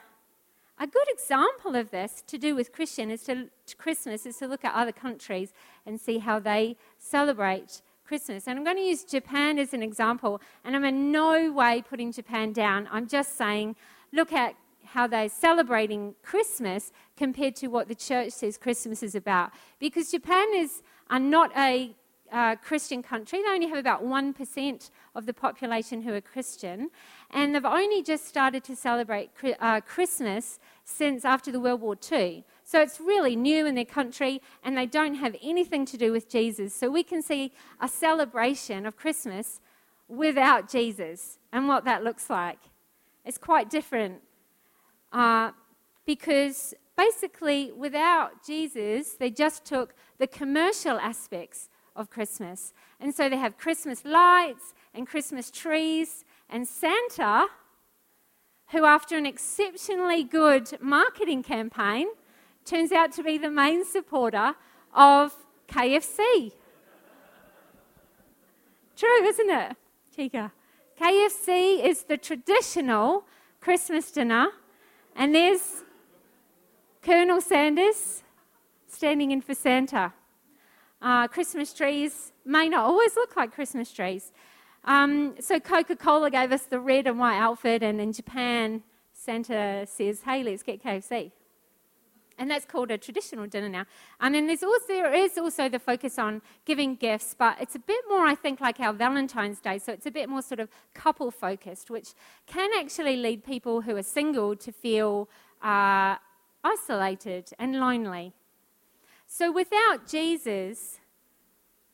a 0.78 0.86
good 0.86 1.08
example 1.08 1.76
of 1.76 1.90
this 1.90 2.22
to 2.26 2.38
do 2.38 2.54
with 2.54 2.72
Christian 2.72 3.10
is 3.10 3.22
to, 3.24 3.48
to 3.66 3.76
Christmas 3.76 4.26
is 4.26 4.36
to 4.38 4.48
look 4.48 4.64
at 4.64 4.74
other 4.74 4.92
countries 4.92 5.52
and 5.86 6.00
see 6.00 6.18
how 6.18 6.38
they 6.38 6.76
celebrate 6.98 7.80
Christmas. 8.04 8.46
And 8.46 8.58
I'm 8.58 8.64
going 8.64 8.76
to 8.76 8.82
use 8.82 9.04
Japan 9.04 9.58
as 9.58 9.72
an 9.72 9.82
example, 9.82 10.40
and 10.64 10.76
I'm 10.76 10.84
in 10.84 11.10
no 11.10 11.52
way 11.52 11.82
putting 11.88 12.12
Japan 12.12 12.52
down. 12.52 12.88
I'm 12.90 13.08
just 13.08 13.36
saying, 13.36 13.76
look 14.12 14.32
at 14.32 14.54
how 14.84 15.06
they're 15.06 15.28
celebrating 15.28 16.14
Christmas 16.22 16.92
compared 17.16 17.56
to 17.56 17.68
what 17.68 17.88
the 17.88 17.94
church 17.94 18.32
says 18.32 18.58
Christmas 18.58 19.02
is 19.02 19.14
about. 19.14 19.50
Because 19.78 20.10
Japan 20.10 20.46
is 20.54 20.82
are 21.10 21.18
not 21.18 21.50
a 21.56 21.94
uh, 22.32 22.56
Christian 22.56 23.02
country. 23.02 23.40
They 23.42 23.48
only 23.48 23.68
have 23.68 23.78
about 23.78 24.02
1% 24.04 24.90
of 25.14 25.26
the 25.26 25.32
population 25.32 26.02
who 26.02 26.12
are 26.14 26.20
Christian. 26.20 26.90
And 27.30 27.54
they've 27.54 27.64
only 27.64 28.02
just 28.02 28.26
started 28.26 28.64
to 28.64 28.76
celebrate 28.76 29.30
uh, 29.60 29.80
Christmas 29.82 30.58
since 30.84 31.24
after 31.24 31.52
the 31.52 31.60
World 31.60 31.80
War 31.80 31.96
II. 32.10 32.44
So 32.64 32.80
it's 32.80 32.98
really 32.98 33.36
new 33.36 33.66
in 33.66 33.74
their 33.74 33.84
country, 33.84 34.40
and 34.62 34.76
they 34.76 34.86
don't 34.86 35.16
have 35.16 35.36
anything 35.42 35.84
to 35.86 35.98
do 35.98 36.12
with 36.12 36.28
Jesus. 36.30 36.74
So 36.74 36.90
we 36.90 37.02
can 37.02 37.22
see 37.22 37.52
a 37.80 37.88
celebration 37.88 38.86
of 38.86 38.96
Christmas 38.96 39.60
without 40.08 40.68
Jesus 40.68 41.38
and 41.52 41.68
what 41.68 41.84
that 41.84 42.02
looks 42.02 42.30
like. 42.30 42.58
It's 43.24 43.38
quite 43.38 43.68
different 43.68 44.22
uh, 45.12 45.52
because 46.06 46.74
basically, 46.96 47.70
without 47.72 48.44
Jesus, 48.44 49.14
they 49.14 49.30
just 49.30 49.64
took 49.64 49.94
the 50.18 50.26
commercial 50.26 50.98
aspects 50.98 51.68
of 51.96 52.10
Christmas. 52.10 52.72
And 52.98 53.14
so 53.14 53.28
they 53.28 53.36
have 53.36 53.58
Christmas 53.58 54.04
lights 54.04 54.74
and 54.94 55.06
Christmas 55.06 55.50
trees, 55.50 56.24
and 56.48 56.66
Santa, 56.68 57.46
who, 58.68 58.84
after 58.84 59.16
an 59.16 59.26
exceptionally 59.26 60.22
good 60.24 60.78
marketing 60.80 61.42
campaign, 61.42 62.08
turns 62.64 62.92
out 62.92 63.12
to 63.12 63.22
be 63.22 63.38
the 63.38 63.50
main 63.50 63.84
supporter 63.84 64.54
of 64.94 65.34
KFC. 65.68 66.52
True, 68.96 69.24
isn't 69.24 69.50
it, 69.50 69.76
Chica? 70.14 70.52
KFC 71.00 71.84
is 71.84 72.04
the 72.04 72.16
traditional 72.16 73.24
Christmas 73.60 74.10
dinner, 74.10 74.48
and 75.16 75.34
there's 75.34 75.82
Colonel 77.02 77.40
Sanders 77.40 78.22
standing 78.86 79.32
in 79.32 79.40
for 79.40 79.54
Santa. 79.54 80.12
Uh, 81.02 81.26
Christmas 81.28 81.74
trees 81.74 82.32
may 82.44 82.68
not 82.68 82.84
always 82.84 83.16
look 83.16 83.36
like 83.36 83.52
Christmas 83.52 83.92
trees. 83.92 84.32
Um, 84.84 85.34
so 85.40 85.58
Coca 85.58 85.96
Cola 85.96 86.30
gave 86.30 86.52
us 86.52 86.62
the 86.62 86.78
red 86.78 87.06
and 87.06 87.18
white 87.18 87.38
outfit, 87.38 87.82
and 87.82 88.00
in 88.00 88.12
Japan, 88.12 88.82
Santa 89.12 89.86
says, 89.86 90.22
hey, 90.22 90.42
let's 90.42 90.62
get 90.62 90.82
KFC. 90.82 91.32
And 92.36 92.50
that's 92.50 92.64
called 92.64 92.90
a 92.90 92.98
traditional 92.98 93.46
dinner 93.46 93.68
now. 93.68 93.84
And 94.20 94.34
then 94.34 94.48
there's 94.48 94.64
also, 94.64 94.88
there 94.88 95.14
is 95.14 95.38
also 95.38 95.68
the 95.68 95.78
focus 95.78 96.18
on 96.18 96.42
giving 96.64 96.96
gifts, 96.96 97.34
but 97.38 97.60
it's 97.60 97.76
a 97.76 97.78
bit 97.78 98.04
more, 98.08 98.26
I 98.26 98.34
think, 98.34 98.60
like 98.60 98.80
our 98.80 98.92
Valentine's 98.92 99.60
Day. 99.60 99.78
So 99.78 99.92
it's 99.92 100.06
a 100.06 100.10
bit 100.10 100.28
more 100.28 100.42
sort 100.42 100.58
of 100.58 100.68
couple 100.94 101.30
focused, 101.30 101.90
which 101.90 102.08
can 102.46 102.70
actually 102.76 103.16
lead 103.16 103.44
people 103.44 103.82
who 103.82 103.96
are 103.96 104.02
single 104.02 104.56
to 104.56 104.72
feel 104.72 105.28
uh, 105.62 106.16
isolated 106.64 107.50
and 107.58 107.78
lonely. 107.78 108.32
So 109.26 109.52
without 109.52 110.06
Jesus, 110.08 110.98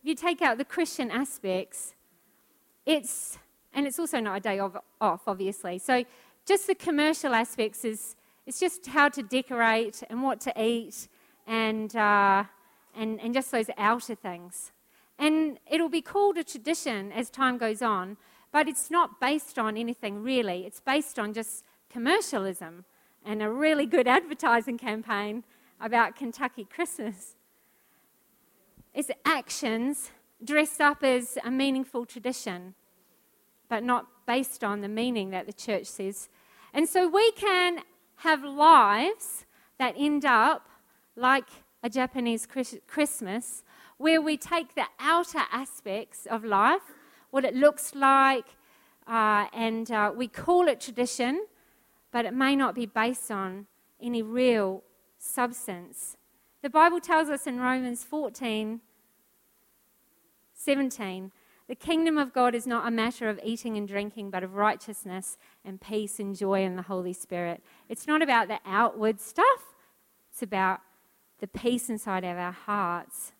if 0.03 0.09
you 0.09 0.15
take 0.15 0.41
out 0.41 0.57
the 0.57 0.65
Christian 0.65 1.11
aspects, 1.11 1.95
it's, 2.87 3.39
and 3.75 3.87
it's 3.87 3.99
also 3.99 4.21
not 4.21 4.37
a 4.39 4.41
day 4.41 4.59
of, 4.59 4.79
off, 5.01 5.23
obviously. 5.27 5.79
So 5.79 6.05
just 6.47 6.67
the 6.67 6.75
commercial 6.75 7.35
aspects 7.35 7.85
is, 7.85 8.17
it's 8.51 8.59
just 8.59 8.89
how 8.89 9.09
to 9.09 9.23
decorate 9.23 10.03
and 10.11 10.25
what 10.25 10.41
to 10.41 10.53
eat 10.61 11.07
and, 11.47 11.95
uh, 11.95 12.43
and, 12.97 13.21
and 13.21 13.33
just 13.33 13.53
those 13.53 13.71
outer 13.79 14.17
things. 14.17 14.73
And 15.21 15.61
it'll 15.71 15.89
be 15.89 16.03
called 16.03 16.37
a 16.37 16.43
tradition 16.43 17.13
as 17.13 17.31
time 17.31 17.59
goes 17.59 17.81
on, 17.81 18.17
but 18.51 18.67
it's 18.67 18.91
not 18.91 19.21
based 19.21 19.57
on 19.57 19.77
anything 19.77 20.25
really. 20.25 20.67
It's 20.67 20.81
based 20.81 21.17
on 21.17 21.33
just 21.33 21.63
commercialism 21.91 22.87
and 23.25 23.41
a 23.41 23.49
really 23.49 23.87
good 23.87 24.09
advertising 24.19 24.79
campaign 24.79 25.45
about 25.81 26.17
Kentucky 26.17 26.65
Christmas. 26.65 27.37
It's 28.93 29.13
actions 29.25 30.11
dressed 30.43 30.81
up 30.81 31.05
as 31.05 31.39
a 31.45 31.53
meaningful 31.53 32.05
tradition, 32.05 32.75
but 33.69 33.85
not 33.85 34.09
based 34.27 34.65
on 34.65 34.81
the 34.81 34.89
meaning 34.89 35.31
that 35.31 35.47
the 35.47 35.53
church 35.53 35.87
says. 35.87 36.29
And 36.75 36.89
so 36.89 37.09
we 37.09 37.31
can 37.33 37.83
have 38.21 38.45
lives 38.45 39.47
that 39.79 39.95
end 39.97 40.25
up 40.25 40.69
like 41.17 41.49
a 41.83 41.89
Japanese 41.89 42.47
Christmas, 42.87 43.63
where 43.97 44.21
we 44.21 44.37
take 44.37 44.75
the 44.75 44.85
outer 44.99 45.43
aspects 45.51 46.27
of 46.27 46.45
life, 46.45 46.83
what 47.31 47.45
it 47.45 47.55
looks 47.55 47.95
like, 47.95 48.45
uh, 49.07 49.47
and 49.55 49.91
uh, 49.91 50.13
we 50.15 50.29
call 50.29 50.69
it 50.69 50.81
tradition, 50.81 51.47
but 52.13 52.27
it 52.27 52.35
may 52.35 52.55
not 52.55 52.75
be 52.75 52.85
based 52.85 53.31
on 53.31 53.67
any 54.01 54.23
real 54.23 54.83
substance. 55.19 56.17
The 56.63 56.71
Bible 56.71 57.01
tells 57.01 57.29
us 57.29 57.47
in 57.47 57.59
Romans 57.59 58.05
14 58.05 58.81
17, 60.55 61.33
the 61.71 61.77
kingdom 61.77 62.19
of 62.19 62.33
God 62.33 62.57
is 62.57 62.67
not 62.67 62.89
a 62.89 62.91
matter 62.91 63.29
of 63.29 63.39
eating 63.45 63.77
and 63.77 63.87
drinking, 63.87 64.29
but 64.29 64.43
of 64.43 64.57
righteousness 64.57 65.39
and 65.65 65.81
peace 65.81 66.19
and 66.19 66.37
joy 66.37 66.65
in 66.65 66.75
the 66.75 66.83
Holy 66.83 67.13
Spirit. 67.13 67.63
It's 67.89 68.09
not 68.09 68.23
about 68.23 68.49
the 68.49 68.59
outward 68.67 69.21
stuff, 69.21 69.77
it's 70.33 70.43
about 70.43 70.81
the 71.39 71.47
peace 71.47 71.89
inside 71.89 72.25
of 72.25 72.37
our 72.37 72.51
hearts. 72.51 73.31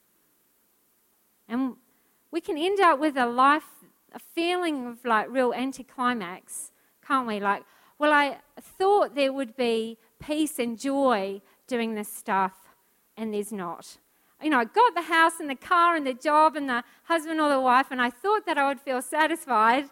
And 1.49 1.75
we 2.31 2.41
can 2.41 2.57
end 2.57 2.79
up 2.79 3.01
with 3.01 3.17
a 3.17 3.27
life, 3.27 3.67
a 4.13 4.21
feeling 4.21 4.87
of 4.87 5.05
like 5.05 5.27
real 5.29 5.53
anticlimax, 5.53 6.71
can't 7.05 7.27
we? 7.27 7.41
Like, 7.41 7.65
well, 7.99 8.13
I 8.13 8.39
thought 8.61 9.17
there 9.17 9.33
would 9.33 9.57
be 9.57 9.99
peace 10.21 10.61
and 10.61 10.79
joy 10.79 11.43
doing 11.67 11.97
this 11.97 12.07
stuff, 12.09 12.77
and 13.17 13.35
there's 13.35 13.51
not. 13.51 13.99
You 14.43 14.51
know, 14.51 14.59
I 14.59 14.65
got 14.65 14.95
the 14.95 15.03
house 15.03 15.39
and 15.39 15.51
the 15.51 15.55
car 15.55 15.97
and 15.97 16.07
the 16.07 16.15
job 16.15 16.57
and 16.57 16.69
the 16.69 16.83
husband 17.05 17.41
or 17.41 17.49
the 17.49 17.61
wife, 17.61 17.89
and 17.91 18.01
I 18.01 18.11
thought 18.11 18.47
that 18.47 18.57
I 18.57 18.69
would 18.69 18.81
feel 18.81 19.03
satisfied, 19.03 19.87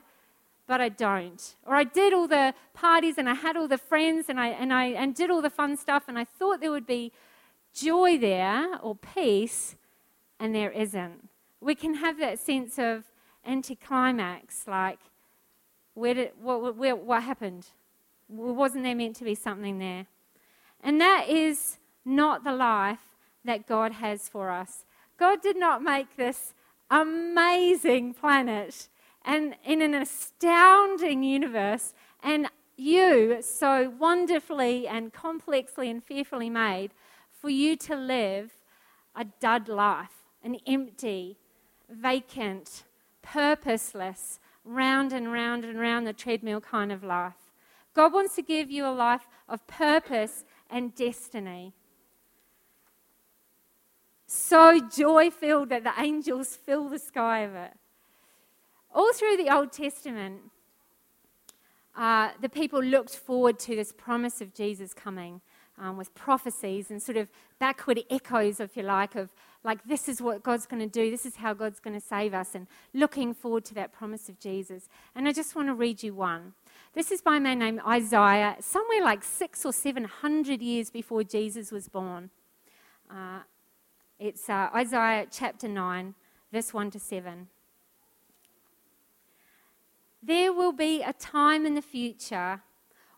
but 0.67 0.81
I 0.81 0.89
don't. 0.89 1.55
Or 1.67 1.75
I 1.75 1.85
did 1.85 2.13
all 2.15 2.27
the 2.27 2.55
parties 2.73 3.19
and 3.19 3.29
I 3.29 3.35
had 3.35 3.57
all 3.57 3.69
the 3.69 3.79
friends 3.79 4.27
and 4.29 4.41
I, 4.41 4.49
and 4.49 4.73
I 4.73 4.87
and 4.87 5.15
did 5.15 5.31
all 5.31 5.43
the 5.43 5.51
fun 5.51 5.77
stuff, 5.77 6.05
and 6.09 6.19
I 6.19 6.25
thought 6.25 6.61
there 6.61 6.71
would 6.71 6.87
be 6.87 7.13
joy 7.75 8.19
there 8.19 8.79
or 8.81 8.95
peace, 8.97 9.77
and 10.41 10.55
there 10.55 10.71
isn't. 10.71 11.29
We 11.61 11.75
can 11.75 11.95
have 11.95 12.19
that 12.19 12.39
sense 12.39 12.79
of 12.79 13.05
anticlimax, 13.47 14.67
like, 14.67 15.01
where 15.95 16.15
did, 16.15 16.31
what, 16.41 16.77
where, 16.77 16.95
what 16.95 17.23
happened? 17.23 17.67
Wasn't 18.29 18.85
there 18.85 18.95
meant 18.95 19.17
to 19.17 19.25
be 19.25 19.35
something 19.35 19.79
there? 19.79 20.07
And 20.83 21.01
that 21.01 21.29
is 21.29 21.79
not 22.05 22.45
the 22.45 22.53
life 22.53 23.08
that 23.49 23.67
God 23.67 23.93
has 23.93 24.29
for 24.29 24.51
us. 24.51 24.85
God 25.19 25.43
did 25.43 25.57
not 25.57 25.83
make 25.83 26.17
this 26.17 26.55
amazing 26.91 28.15
planet 28.15 28.89
and 29.25 29.57
in 29.65 29.83
an 29.83 29.95
astounding 29.95 31.23
universe, 31.23 31.93
and 32.23 32.49
you 32.77 33.39
so 33.43 33.93
wonderfully 33.99 34.87
and 34.87 35.13
complexly 35.13 35.91
and 35.91 36.03
fearfully 36.03 36.49
made 36.49 36.93
for 37.31 37.51
you 37.51 37.77
to 37.77 37.97
live 37.97 38.53
a 39.15 39.25
dud 39.25 39.69
life, 39.69 40.23
an 40.43 40.57
empty, 40.67 41.37
vacant, 41.91 42.85
purposeless, 43.21 44.39
round 44.65 45.13
and 45.13 45.33
round 45.33 45.65
and 45.65 45.79
round 45.79 46.07
the 46.07 46.13
treadmill 46.13 46.61
kind 46.61 46.93
of 46.93 47.03
life. 47.03 47.53
God 47.95 48.13
wants 48.13 48.37
to 48.37 48.43
give 48.43 48.71
you 48.71 48.87
a 48.87 48.95
life 48.95 49.27
of 49.49 49.67
purpose 49.67 50.45
and 50.71 50.95
destiny. 50.95 51.73
So 54.31 54.79
joy 54.79 55.31
filled 55.31 55.71
that 55.71 55.85
the 55.85 55.93
angels 55.99 56.55
fill 56.55 56.91
the 56.91 56.99
sky 56.99 57.41
of 57.41 57.55
it. 57.55 57.73
All 58.95 59.11
through 59.14 59.38
the 59.38 59.49
Old 59.49 59.73
Testament, 59.73 60.41
uh, 61.97 62.33
the 62.38 62.51
people 62.51 62.83
looked 62.83 63.17
forward 63.17 63.59
to 63.61 63.75
this 63.75 63.91
promise 63.91 64.43
of 64.43 64.53
Jesus 64.53 64.93
coming 64.93 65.41
um, 65.79 65.97
with 65.97 66.14
prophecies 66.14 66.91
and 66.91 67.03
sort 67.03 67.17
of 67.17 67.29
backward 67.59 68.01
echoes, 68.11 68.61
if 68.61 68.77
you 68.77 68.83
like, 68.83 69.14
of 69.14 69.31
like, 69.64 69.83
this 69.85 70.11
is 70.11 70.21
what 70.21 70.43
God's 70.43 70.67
going 70.67 70.83
to 70.83 70.88
do, 70.88 71.11
this 71.11 71.25
is 71.25 71.37
how 71.37 71.55
God's 71.55 71.81
going 71.81 71.99
to 71.99 72.07
save 72.07 72.35
us, 72.35 72.55
and 72.55 72.67
looking 72.93 73.33
forward 73.33 73.64
to 73.64 73.75
that 73.75 73.93
promise 73.93 74.29
of 74.29 74.38
Jesus. 74.38 74.91
And 75.14 75.27
I 75.27 75.33
just 75.33 75.57
want 75.57 75.69
to 75.69 75.75
read 75.75 76.03
you 76.03 76.12
one. 76.12 76.53
This 76.93 77.11
is 77.11 77.23
by 77.23 77.38
a 77.38 77.41
man 77.41 77.61
named 77.61 77.81
Isaiah, 77.87 78.57
somewhere 78.61 79.03
like 79.03 79.25
six 79.25 79.64
or 79.64 79.73
seven 79.73 80.05
hundred 80.05 80.61
years 80.61 80.91
before 80.91 81.25
Jesus 81.25 81.73
was 81.73 81.88
born. 81.88 82.29
Uh, 83.11 83.41
it's 84.18 84.50
uh, 84.50 84.68
Isaiah 84.74 85.26
chapter 85.31 85.68
9, 85.68 86.14
verse 86.52 86.74
1 86.74 86.90
to 86.90 86.98
7. 86.98 87.46
There 90.20 90.52
will 90.52 90.72
be 90.72 91.02
a 91.02 91.12
time 91.12 91.64
in 91.64 91.74
the 91.74 91.83
future 91.83 92.62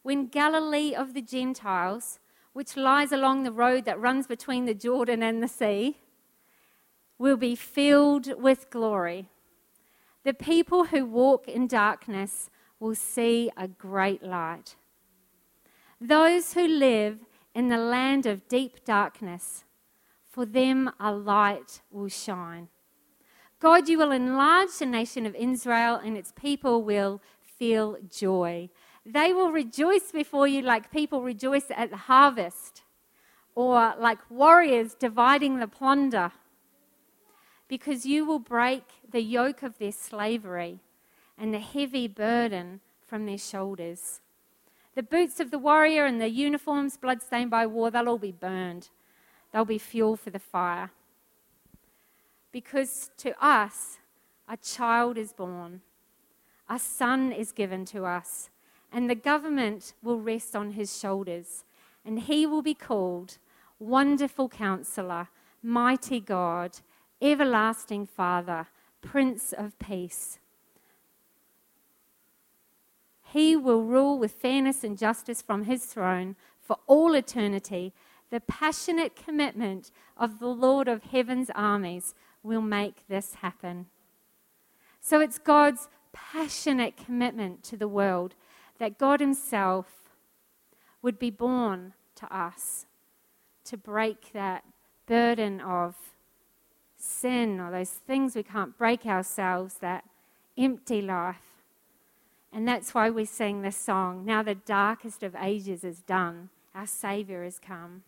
when 0.02 0.26
Galilee 0.26 0.94
of 0.94 1.14
the 1.14 1.22
Gentiles, 1.22 2.18
which 2.52 2.76
lies 2.76 3.12
along 3.12 3.42
the 3.42 3.52
road 3.52 3.86
that 3.86 3.98
runs 3.98 4.26
between 4.26 4.66
the 4.66 4.74
Jordan 4.74 5.22
and 5.22 5.42
the 5.42 5.48
sea, 5.48 5.98
will 7.18 7.38
be 7.38 7.54
filled 7.54 8.40
with 8.40 8.70
glory. 8.70 9.28
The 10.24 10.34
people 10.34 10.86
who 10.86 11.06
walk 11.06 11.48
in 11.48 11.66
darkness 11.66 12.50
will 12.78 12.94
see 12.94 13.50
a 13.56 13.68
great 13.68 14.22
light. 14.22 14.76
Those 15.98 16.52
who 16.52 16.66
live 16.66 17.20
in 17.54 17.68
the 17.68 17.78
land 17.78 18.26
of 18.26 18.48
deep 18.48 18.84
darkness, 18.84 19.64
for 20.31 20.47
them 20.47 20.90
a 21.01 21.12
light 21.12 21.83
will 21.90 22.09
shine. 22.09 22.69
God, 23.59 23.88
you 23.88 23.99
will 23.99 24.12
enlarge 24.12 24.79
the 24.79 24.87
nation 24.87 25.27
of 25.27 25.35
Israel, 25.35 25.97
and 25.97 26.16
its 26.16 26.33
people 26.33 26.83
will 26.83 27.21
feel 27.43 27.99
joy. 28.09 28.71
They 29.05 29.33
will 29.33 29.51
rejoice 29.51 30.12
before 30.12 30.47
you 30.47 30.62
like 30.62 30.90
people 30.90 31.23
rejoice 31.23 31.66
at 31.71 31.90
the 31.90 31.97
harvest, 31.97 32.83
or 33.55 33.95
like 33.99 34.31
warriors 34.31 34.95
dividing 34.95 35.59
the 35.59 35.69
plunder, 35.69 36.33
because 37.69 38.07
you 38.07 38.25
will 38.25 38.38
break 38.38 38.85
the 39.11 39.23
yoke 39.23 39.62
of 39.62 39.79
their 39.79 39.93
slavery 39.93 40.79
and 41.37 41.53
the 41.53 41.59
heavy 41.59 42.09
burden 42.09 42.81
from 43.07 43.27
their 43.27 43.38
shoulders. 43.38 44.21
The 44.95 45.03
boots 45.03 45.40
of 45.40 45.51
the 45.51 45.59
warrior 45.59 46.05
and 46.05 46.21
the 46.21 46.31
uniforms 46.31 46.97
bloodstained 46.97 47.51
by 47.51 47.66
war, 47.66 47.90
they'll 47.90 48.09
all 48.09 48.19
be 48.19 48.33
burned. 48.33 48.88
They'll 49.52 49.64
be 49.64 49.78
fuel 49.78 50.16
for 50.16 50.30
the 50.30 50.38
fire 50.38 50.90
because 52.52 53.10
to 53.18 53.34
us 53.44 53.98
a 54.48 54.56
child 54.56 55.16
is 55.16 55.32
born, 55.32 55.80
a 56.68 56.78
son 56.78 57.32
is 57.32 57.52
given 57.52 57.84
to 57.86 58.04
us, 58.04 58.50
and 58.92 59.08
the 59.08 59.14
government 59.14 59.94
will 60.02 60.20
rest 60.20 60.56
on 60.56 60.72
his 60.72 60.98
shoulders, 60.98 61.64
and 62.04 62.20
he 62.20 62.46
will 62.46 62.62
be 62.62 62.74
called 62.74 63.38
Wonderful 63.78 64.48
Counselor, 64.48 65.28
Mighty 65.62 66.20
God, 66.20 66.78
Everlasting 67.22 68.06
Father, 68.06 68.66
Prince 69.02 69.52
of 69.52 69.78
Peace. 69.78 70.38
He 73.32 73.54
will 73.54 73.84
rule 73.84 74.18
with 74.18 74.32
fairness 74.32 74.82
and 74.82 74.98
justice 74.98 75.40
from 75.40 75.64
his 75.64 75.84
throne 75.84 76.34
for 76.60 76.78
all 76.88 77.14
eternity. 77.14 77.92
The 78.31 78.40
passionate 78.40 79.16
commitment 79.16 79.90
of 80.16 80.38
the 80.38 80.49
Lord 80.49 80.88
of 80.88 81.05
heaven's 81.05 81.51
armies 81.55 82.14
will 82.43 82.61
make 82.61 83.07
this 83.09 83.35
happen. 83.37 83.87
So 85.01 85.21
it's 85.21 85.38
God's 85.38 85.88
passionate 86.12 86.97
commitment 86.97 87.62
to 87.64 87.77
the 87.77 87.88
world 87.88 88.35
that 88.79 88.99
God 88.99 89.21
Himself 89.21 89.87
would 91.03 91.19
be 91.19 91.31
born 91.31 91.95
to 92.16 92.37
us 92.37 92.87
to 93.64 93.77
break 93.77 94.33
that 94.33 94.64
burden 95.07 95.61
of 95.61 95.95
sin 96.97 97.61
or 97.61 97.71
those 97.71 97.90
things 97.90 98.35
we 98.35 98.43
can't 98.43 98.77
break 98.77 99.07
ourselves, 99.07 99.77
that 99.81 100.05
empty 100.57 101.01
life. 101.01 101.37
And 102.53 102.66
that's 102.66 102.95
why 102.95 103.11
we 103.11 103.25
sing 103.25 103.62
this 103.62 103.77
song 103.77 104.25
Now 104.25 104.43
the 104.43 104.55
darkest 104.55 105.23
of 105.23 105.35
ages 105.37 105.85
is 105.85 106.01
done, 106.01 106.51
our 106.75 106.87
Savior 106.87 107.45
has 107.45 107.59
come. 107.59 108.03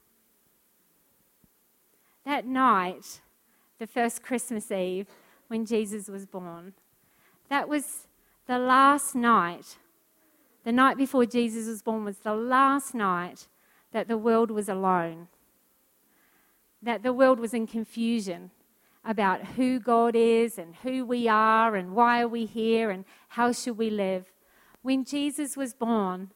That 2.25 2.47
night, 2.47 3.21
the 3.79 3.87
first 3.87 4.23
Christmas 4.23 4.71
Eve 4.71 5.09
when 5.49 5.67
Jesus 5.67 6.09
was 6.09 6.25
born. 6.25 6.73
That 7.49 7.69
was 7.69 8.07
the 8.47 8.59
last 8.59 9.15
night, 9.15 9.77
the 10.65 10.73
night 10.73 10.97
before 10.97 11.27
Jesus 11.27 11.67
was 11.67 11.83
born, 11.83 12.05
was 12.05 12.19
the 12.19 12.35
last 12.35 12.95
night 12.95 13.49
that 13.93 14.09
the 14.09 14.17
world 14.17 14.51
was 14.51 14.69
alone, 14.69 15.29
that 16.81 17.03
the 17.03 17.13
world 17.13 17.39
was 17.39 17.53
in 17.53 17.67
confusion 17.67 18.51
about 19.05 19.45
who 19.57 19.81
God 19.81 20.15
is 20.15 20.59
and 20.59 20.77
who 20.77 21.05
we 21.05 21.29
are 21.29 21.75
and 21.75 21.95
why 21.95 22.23
are 22.23 22.29
we 22.29 22.47
here 22.47 22.91
and 22.91 23.05
how 23.29 23.53
should 23.53 23.77
we 23.77 23.91
live. 23.91 24.27
When 24.83 25.05
Jesus 25.05 25.57
was 25.57 25.75
born, 25.75 26.31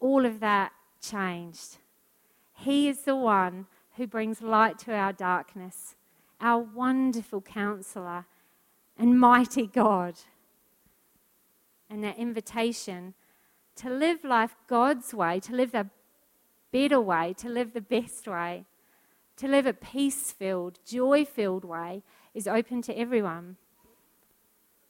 all 0.00 0.24
of 0.24 0.40
that 0.40 0.72
changed. 1.00 1.78
He 2.54 2.88
is 2.88 3.02
the 3.02 3.16
one 3.16 3.66
who 3.96 4.06
brings 4.06 4.42
light 4.42 4.78
to 4.80 4.92
our 4.92 5.12
darkness 5.12 5.94
our 6.40 6.60
wonderful 6.60 7.40
counselor 7.40 8.26
and 8.98 9.18
mighty 9.18 9.66
God. 9.66 10.14
And 11.88 12.02
that 12.02 12.18
invitation 12.18 13.14
to 13.76 13.90
live 13.90 14.24
life 14.24 14.56
God's 14.66 15.14
way, 15.14 15.38
to 15.40 15.54
live 15.54 15.72
the 15.72 15.88
better 16.72 17.00
way, 17.00 17.34
to 17.38 17.48
live 17.48 17.72
the 17.72 17.80
best 17.80 18.26
way, 18.26 18.64
to 19.36 19.46
live 19.46 19.66
a 19.66 19.72
peace 19.72 20.32
filled, 20.32 20.78
joy 20.84 21.24
filled 21.24 21.64
way 21.64 22.02
is 22.34 22.48
open 22.48 22.82
to 22.82 22.98
everyone. 22.98 23.56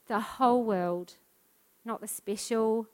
The 0.07 0.19
whole 0.19 0.63
world, 0.63 1.15
not 1.85 2.01
the 2.01 2.07
special, 2.07 2.87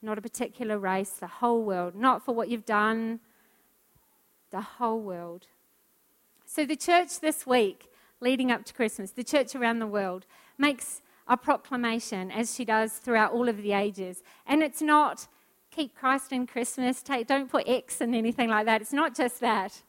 not 0.00 0.18
a 0.18 0.22
particular 0.22 0.78
race, 0.78 1.10
the 1.10 1.26
whole 1.26 1.64
world, 1.64 1.94
not 1.94 2.24
for 2.24 2.34
what 2.34 2.48
you've 2.48 2.66
done, 2.66 3.20
the 4.54 4.60
whole 4.60 5.00
world. 5.00 5.48
So, 6.46 6.64
the 6.64 6.76
church 6.76 7.18
this 7.18 7.44
week, 7.44 7.90
leading 8.20 8.52
up 8.52 8.64
to 8.66 8.72
Christmas, 8.72 9.10
the 9.10 9.24
church 9.24 9.56
around 9.56 9.80
the 9.80 9.86
world, 9.98 10.26
makes 10.56 11.02
a 11.26 11.36
proclamation, 11.36 12.30
as 12.30 12.54
she 12.54 12.64
does 12.64 12.92
throughout 12.92 13.32
all 13.32 13.48
of 13.48 13.56
the 13.56 13.72
ages. 13.72 14.22
And 14.46 14.62
it's 14.62 14.80
not 14.80 15.26
keep 15.72 15.96
Christ 15.96 16.30
in 16.30 16.46
Christmas, 16.46 17.02
take, 17.02 17.26
don't 17.26 17.50
put 17.50 17.68
X 17.68 18.00
in 18.00 18.14
anything 18.14 18.48
like 18.48 18.64
that. 18.66 18.80
It's 18.80 18.92
not 18.92 19.16
just 19.16 19.40
that. 19.40 19.82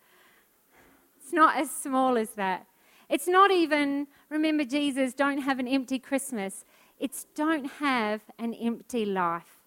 It's 1.21 1.31
not 1.31 1.57
as 1.57 1.69
small 1.69 2.17
as 2.17 2.31
that. 2.31 2.65
It's 3.07 3.27
not 3.27 3.51
even 3.51 4.07
remember 4.29 4.63
Jesus, 4.63 5.13
don't 5.13 5.41
have 5.43 5.59
an 5.59 5.67
empty 5.67 5.99
Christmas. 5.99 6.65
It's 6.99 7.27
don't 7.35 7.65
have 7.73 8.21
an 8.39 8.55
empty 8.55 9.05
life. 9.05 9.59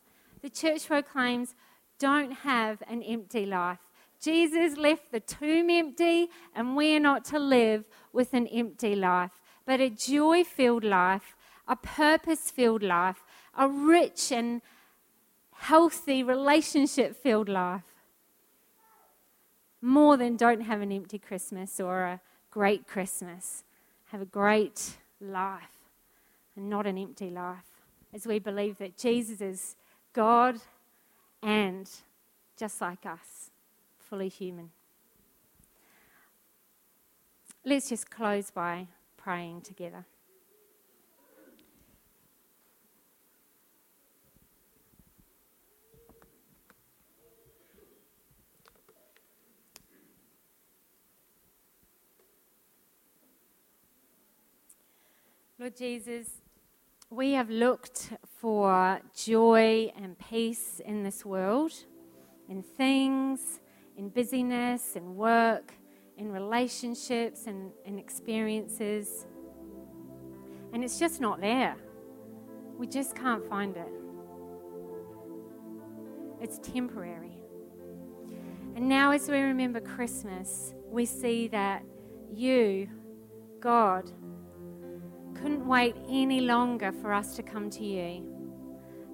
The 0.42 0.50
church 0.50 0.88
proclaims 0.88 1.54
don't 2.00 2.32
have 2.32 2.82
an 2.88 3.04
empty 3.04 3.46
life. 3.46 3.78
Jesus 4.20 4.76
left 4.76 5.12
the 5.12 5.20
tomb 5.20 5.70
empty, 5.70 6.28
and 6.54 6.76
we're 6.76 7.00
not 7.00 7.24
to 7.26 7.38
live 7.38 7.84
with 8.12 8.34
an 8.34 8.46
empty 8.48 8.96
life, 8.96 9.30
but 9.64 9.80
a 9.80 9.90
joy 9.90 10.42
filled 10.42 10.84
life, 10.84 11.36
a 11.68 11.76
purpose 11.76 12.50
filled 12.50 12.82
life, 12.82 13.22
a 13.56 13.68
rich 13.68 14.32
and 14.32 14.60
healthy 15.52 16.22
relationship 16.22 17.16
filled 17.16 17.48
life. 17.48 17.82
More 19.80 20.16
than 20.16 20.36
don't 20.36 20.62
have 20.62 20.80
an 20.80 20.90
empty 20.90 21.18
Christmas 21.18 21.78
or 21.78 22.02
a 22.02 22.20
great 22.50 22.88
Christmas. 22.88 23.62
Have 24.06 24.22
a 24.22 24.26
great 24.26 24.96
life 25.20 25.62
and 26.56 26.68
not 26.68 26.86
an 26.86 26.98
empty 26.98 27.30
life. 27.30 27.58
As 28.12 28.26
we 28.26 28.40
believe 28.40 28.78
that 28.78 28.96
Jesus 28.96 29.40
is 29.40 29.76
God 30.12 30.56
and 31.42 31.88
just 32.56 32.80
like 32.80 33.06
us 33.06 33.37
fully 34.08 34.28
human. 34.28 34.70
let's 37.68 37.90
just 37.90 38.10
close 38.10 38.50
by 38.50 38.86
praying 39.18 39.60
together. 39.60 40.06
Lord 55.58 55.76
Jesus, 55.76 56.28
we 57.10 57.32
have 57.32 57.50
looked 57.50 58.12
for 58.40 59.00
joy 59.14 59.92
and 60.00 60.16
peace 60.18 60.80
in 60.82 61.02
this 61.02 61.24
world, 61.26 61.72
in 62.48 62.62
things, 62.62 63.60
in 63.98 64.08
busyness, 64.08 64.96
in 64.96 65.16
work, 65.16 65.74
in 66.16 66.32
relationships, 66.32 67.46
and 67.46 67.72
in 67.84 67.98
experiences. 67.98 69.26
And 70.72 70.82
it's 70.82 70.98
just 70.98 71.20
not 71.20 71.40
there. 71.40 71.76
We 72.78 72.86
just 72.86 73.14
can't 73.14 73.46
find 73.48 73.76
it. 73.76 73.88
It's 76.40 76.58
temporary. 76.58 77.36
And 78.76 78.88
now, 78.88 79.10
as 79.10 79.28
we 79.28 79.40
remember 79.40 79.80
Christmas, 79.80 80.72
we 80.88 81.04
see 81.04 81.48
that 81.48 81.82
you, 82.32 82.88
God, 83.58 84.10
couldn't 85.34 85.66
wait 85.66 85.96
any 86.08 86.40
longer 86.40 86.92
for 86.92 87.12
us 87.12 87.34
to 87.36 87.42
come 87.42 87.70
to 87.70 87.84
you, 87.84 88.24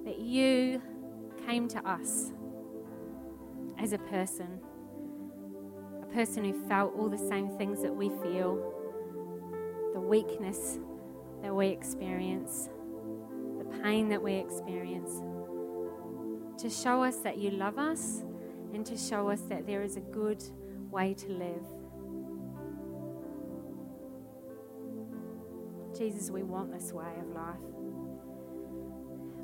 that 0.05 0.19
you 0.19 0.81
came 1.47 1.67
to 1.69 1.89
us 1.89 2.31
as 3.79 3.93
a 3.93 3.97
person, 3.97 4.59
person 6.15 6.45
who 6.45 6.53
felt 6.69 6.95
all 6.97 7.09
the 7.09 7.17
same 7.17 7.49
things 7.57 7.81
that 7.81 7.93
we 7.93 8.07
feel, 8.23 8.55
the 9.93 9.99
weakness 9.99 10.79
that 11.41 11.53
we 11.53 11.67
experience, 11.67 12.69
the 13.57 13.65
pain 13.83 14.07
that 14.07 14.21
we 14.21 14.33
experience, 14.35 15.21
to 16.57 16.69
show 16.69 17.03
us 17.03 17.17
that 17.17 17.37
you 17.37 17.51
love 17.51 17.77
us 17.77 18.23
and 18.73 18.85
to 18.85 18.97
show 18.97 19.29
us 19.29 19.41
that 19.49 19.67
there 19.67 19.81
is 19.81 19.97
a 19.97 19.99
good 19.99 20.41
way 20.89 21.13
to 21.13 21.27
live. 21.33 21.65
Jesus, 25.97 26.31
we 26.31 26.43
want 26.43 26.71
this 26.71 26.93
way 26.93 27.11
of 27.19 27.27
life. 27.35 27.55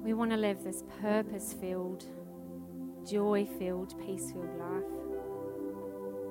We 0.02 0.14
want 0.14 0.32
to 0.32 0.38
live 0.38 0.64
this 0.64 0.86
purpose 1.02 1.52
filled, 1.52 2.06
joy 3.06 3.46
filled, 3.60 3.94
peace 4.06 4.32
filled 4.32 4.58
life. 4.58 5.11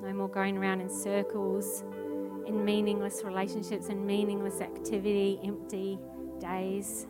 No 0.01 0.13
more 0.13 0.27
going 0.27 0.57
around 0.57 0.81
in 0.81 0.89
circles, 0.89 1.83
in 2.47 2.65
meaningless 2.65 3.21
relationships 3.23 3.89
and 3.89 4.05
meaningless 4.05 4.59
activity, 4.59 5.39
empty 5.43 5.99
days. 6.39 7.05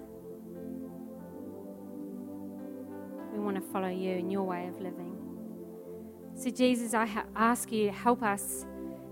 We 3.31 3.39
want 3.39 3.55
to 3.55 3.61
follow 3.61 3.87
you 3.87 4.11
in 4.11 4.29
your 4.29 4.43
way 4.43 4.67
of 4.67 4.81
living. 4.81 5.17
So, 6.35 6.49
Jesus, 6.49 6.93
I 6.93 7.05
ha- 7.05 7.25
ask 7.35 7.71
you 7.71 7.85
to 7.85 7.91
help 7.93 8.21
us 8.23 8.65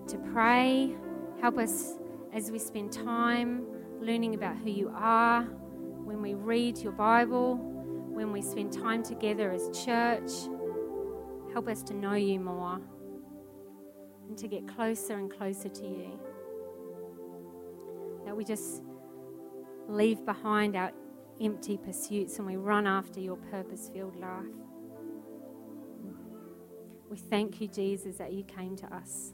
to 0.08 0.18
pray, 0.34 0.96
help 1.42 1.58
us 1.58 1.94
as 2.34 2.52
we 2.52 2.60
spend 2.60 2.92
time 2.92 3.66
learning 4.02 4.36
about 4.36 4.58
who 4.58 4.72
you 4.72 4.92
are, 4.94 5.44
when 5.44 6.22
we 6.22 6.34
read 6.34 6.78
your 6.80 6.92
Bible, 6.92 7.56
when 7.56 8.34
we 8.34 8.42
spend 8.42 8.74
time 8.74 9.04
together 9.04 9.52
as 9.52 9.70
church. 9.86 10.32
Help 11.54 11.70
us 11.70 11.82
to 11.84 11.94
know 11.94 12.14
you 12.14 12.40
more 12.40 12.82
and 14.30 14.38
to 14.38 14.48
get 14.48 14.68
closer 14.68 15.18
and 15.18 15.30
closer 15.30 15.68
to 15.68 15.84
you. 15.84 16.20
That 18.26 18.38
we 18.38 18.46
just 18.46 18.82
leave 19.88 20.26
behind 20.26 20.76
our 20.78 20.92
empty 21.42 21.78
pursuits 21.78 22.38
and 22.38 22.48
we 22.48 22.56
run 22.56 22.88
after 22.88 23.20
your 23.20 23.38
purpose 23.38 23.90
filled 23.94 24.16
life. 24.16 24.46
We 27.10 27.18
thank 27.18 27.60
you, 27.60 27.68
Jesus, 27.68 28.18
that 28.18 28.32
you 28.32 28.44
came 28.44 28.76
to 28.78 28.96
us. 28.96 29.34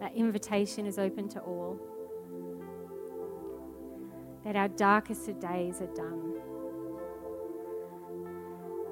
That 0.00 0.14
invitation 0.14 0.86
is 0.86 0.98
open 0.98 1.28
to 1.30 1.40
all 1.40 1.78
that 4.44 4.56
our 4.56 4.68
darkest 4.68 5.28
of 5.28 5.40
days 5.40 5.80
are 5.80 5.94
done. 5.94 6.34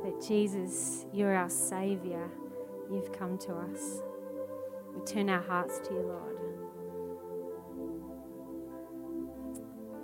That 0.03 0.27
Jesus, 0.27 1.05
you're 1.13 1.35
our 1.35 1.51
Savior. 1.51 2.31
You've 2.93 3.13
come 3.13 3.39
to 3.39 3.55
us. 3.55 4.03
We 4.95 5.03
turn 5.05 5.31
our 5.31 5.41
hearts 5.41 5.79
to 5.89 5.95
you, 5.95 6.01
Lord. 6.01 6.37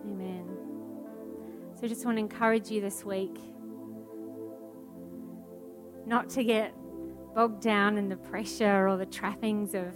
Amen. 0.07 0.57
So 1.75 1.85
I 1.85 1.89
just 1.89 2.05
want 2.07 2.17
to 2.17 2.21
encourage 2.21 2.71
you 2.71 2.81
this 2.81 3.05
week 3.05 3.37
not 6.07 6.31
to 6.31 6.43
get 6.43 6.75
bogged 7.35 7.63
down 7.63 7.99
in 7.99 8.09
the 8.09 8.17
pressure 8.17 8.89
or 8.89 8.97
the 8.97 9.07
trappings 9.07 9.75
of 9.75 9.95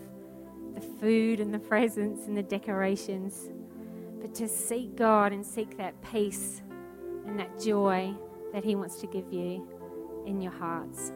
the 0.75 0.81
food 0.81 1.41
and 1.41 1.53
the 1.53 1.59
presents 1.59 2.27
and 2.27 2.37
the 2.37 2.43
decorations 2.43 3.49
but 4.21 4.35
to 4.37 4.49
seek 4.49 4.95
God 4.97 5.33
and 5.33 5.45
seek 5.45 5.77
that 5.79 5.95
peace 6.13 6.63
and 7.27 7.39
that 7.39 7.61
joy 7.61 8.15
that 8.53 8.65
He 8.65 8.77
wants 8.77 8.97
to 9.01 9.07
give 9.07 9.33
you 9.33 9.67
in 10.27 10.41
your 10.41 10.53
hearts. 10.53 11.13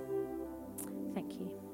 Thank 1.14 1.34
you. 1.34 1.65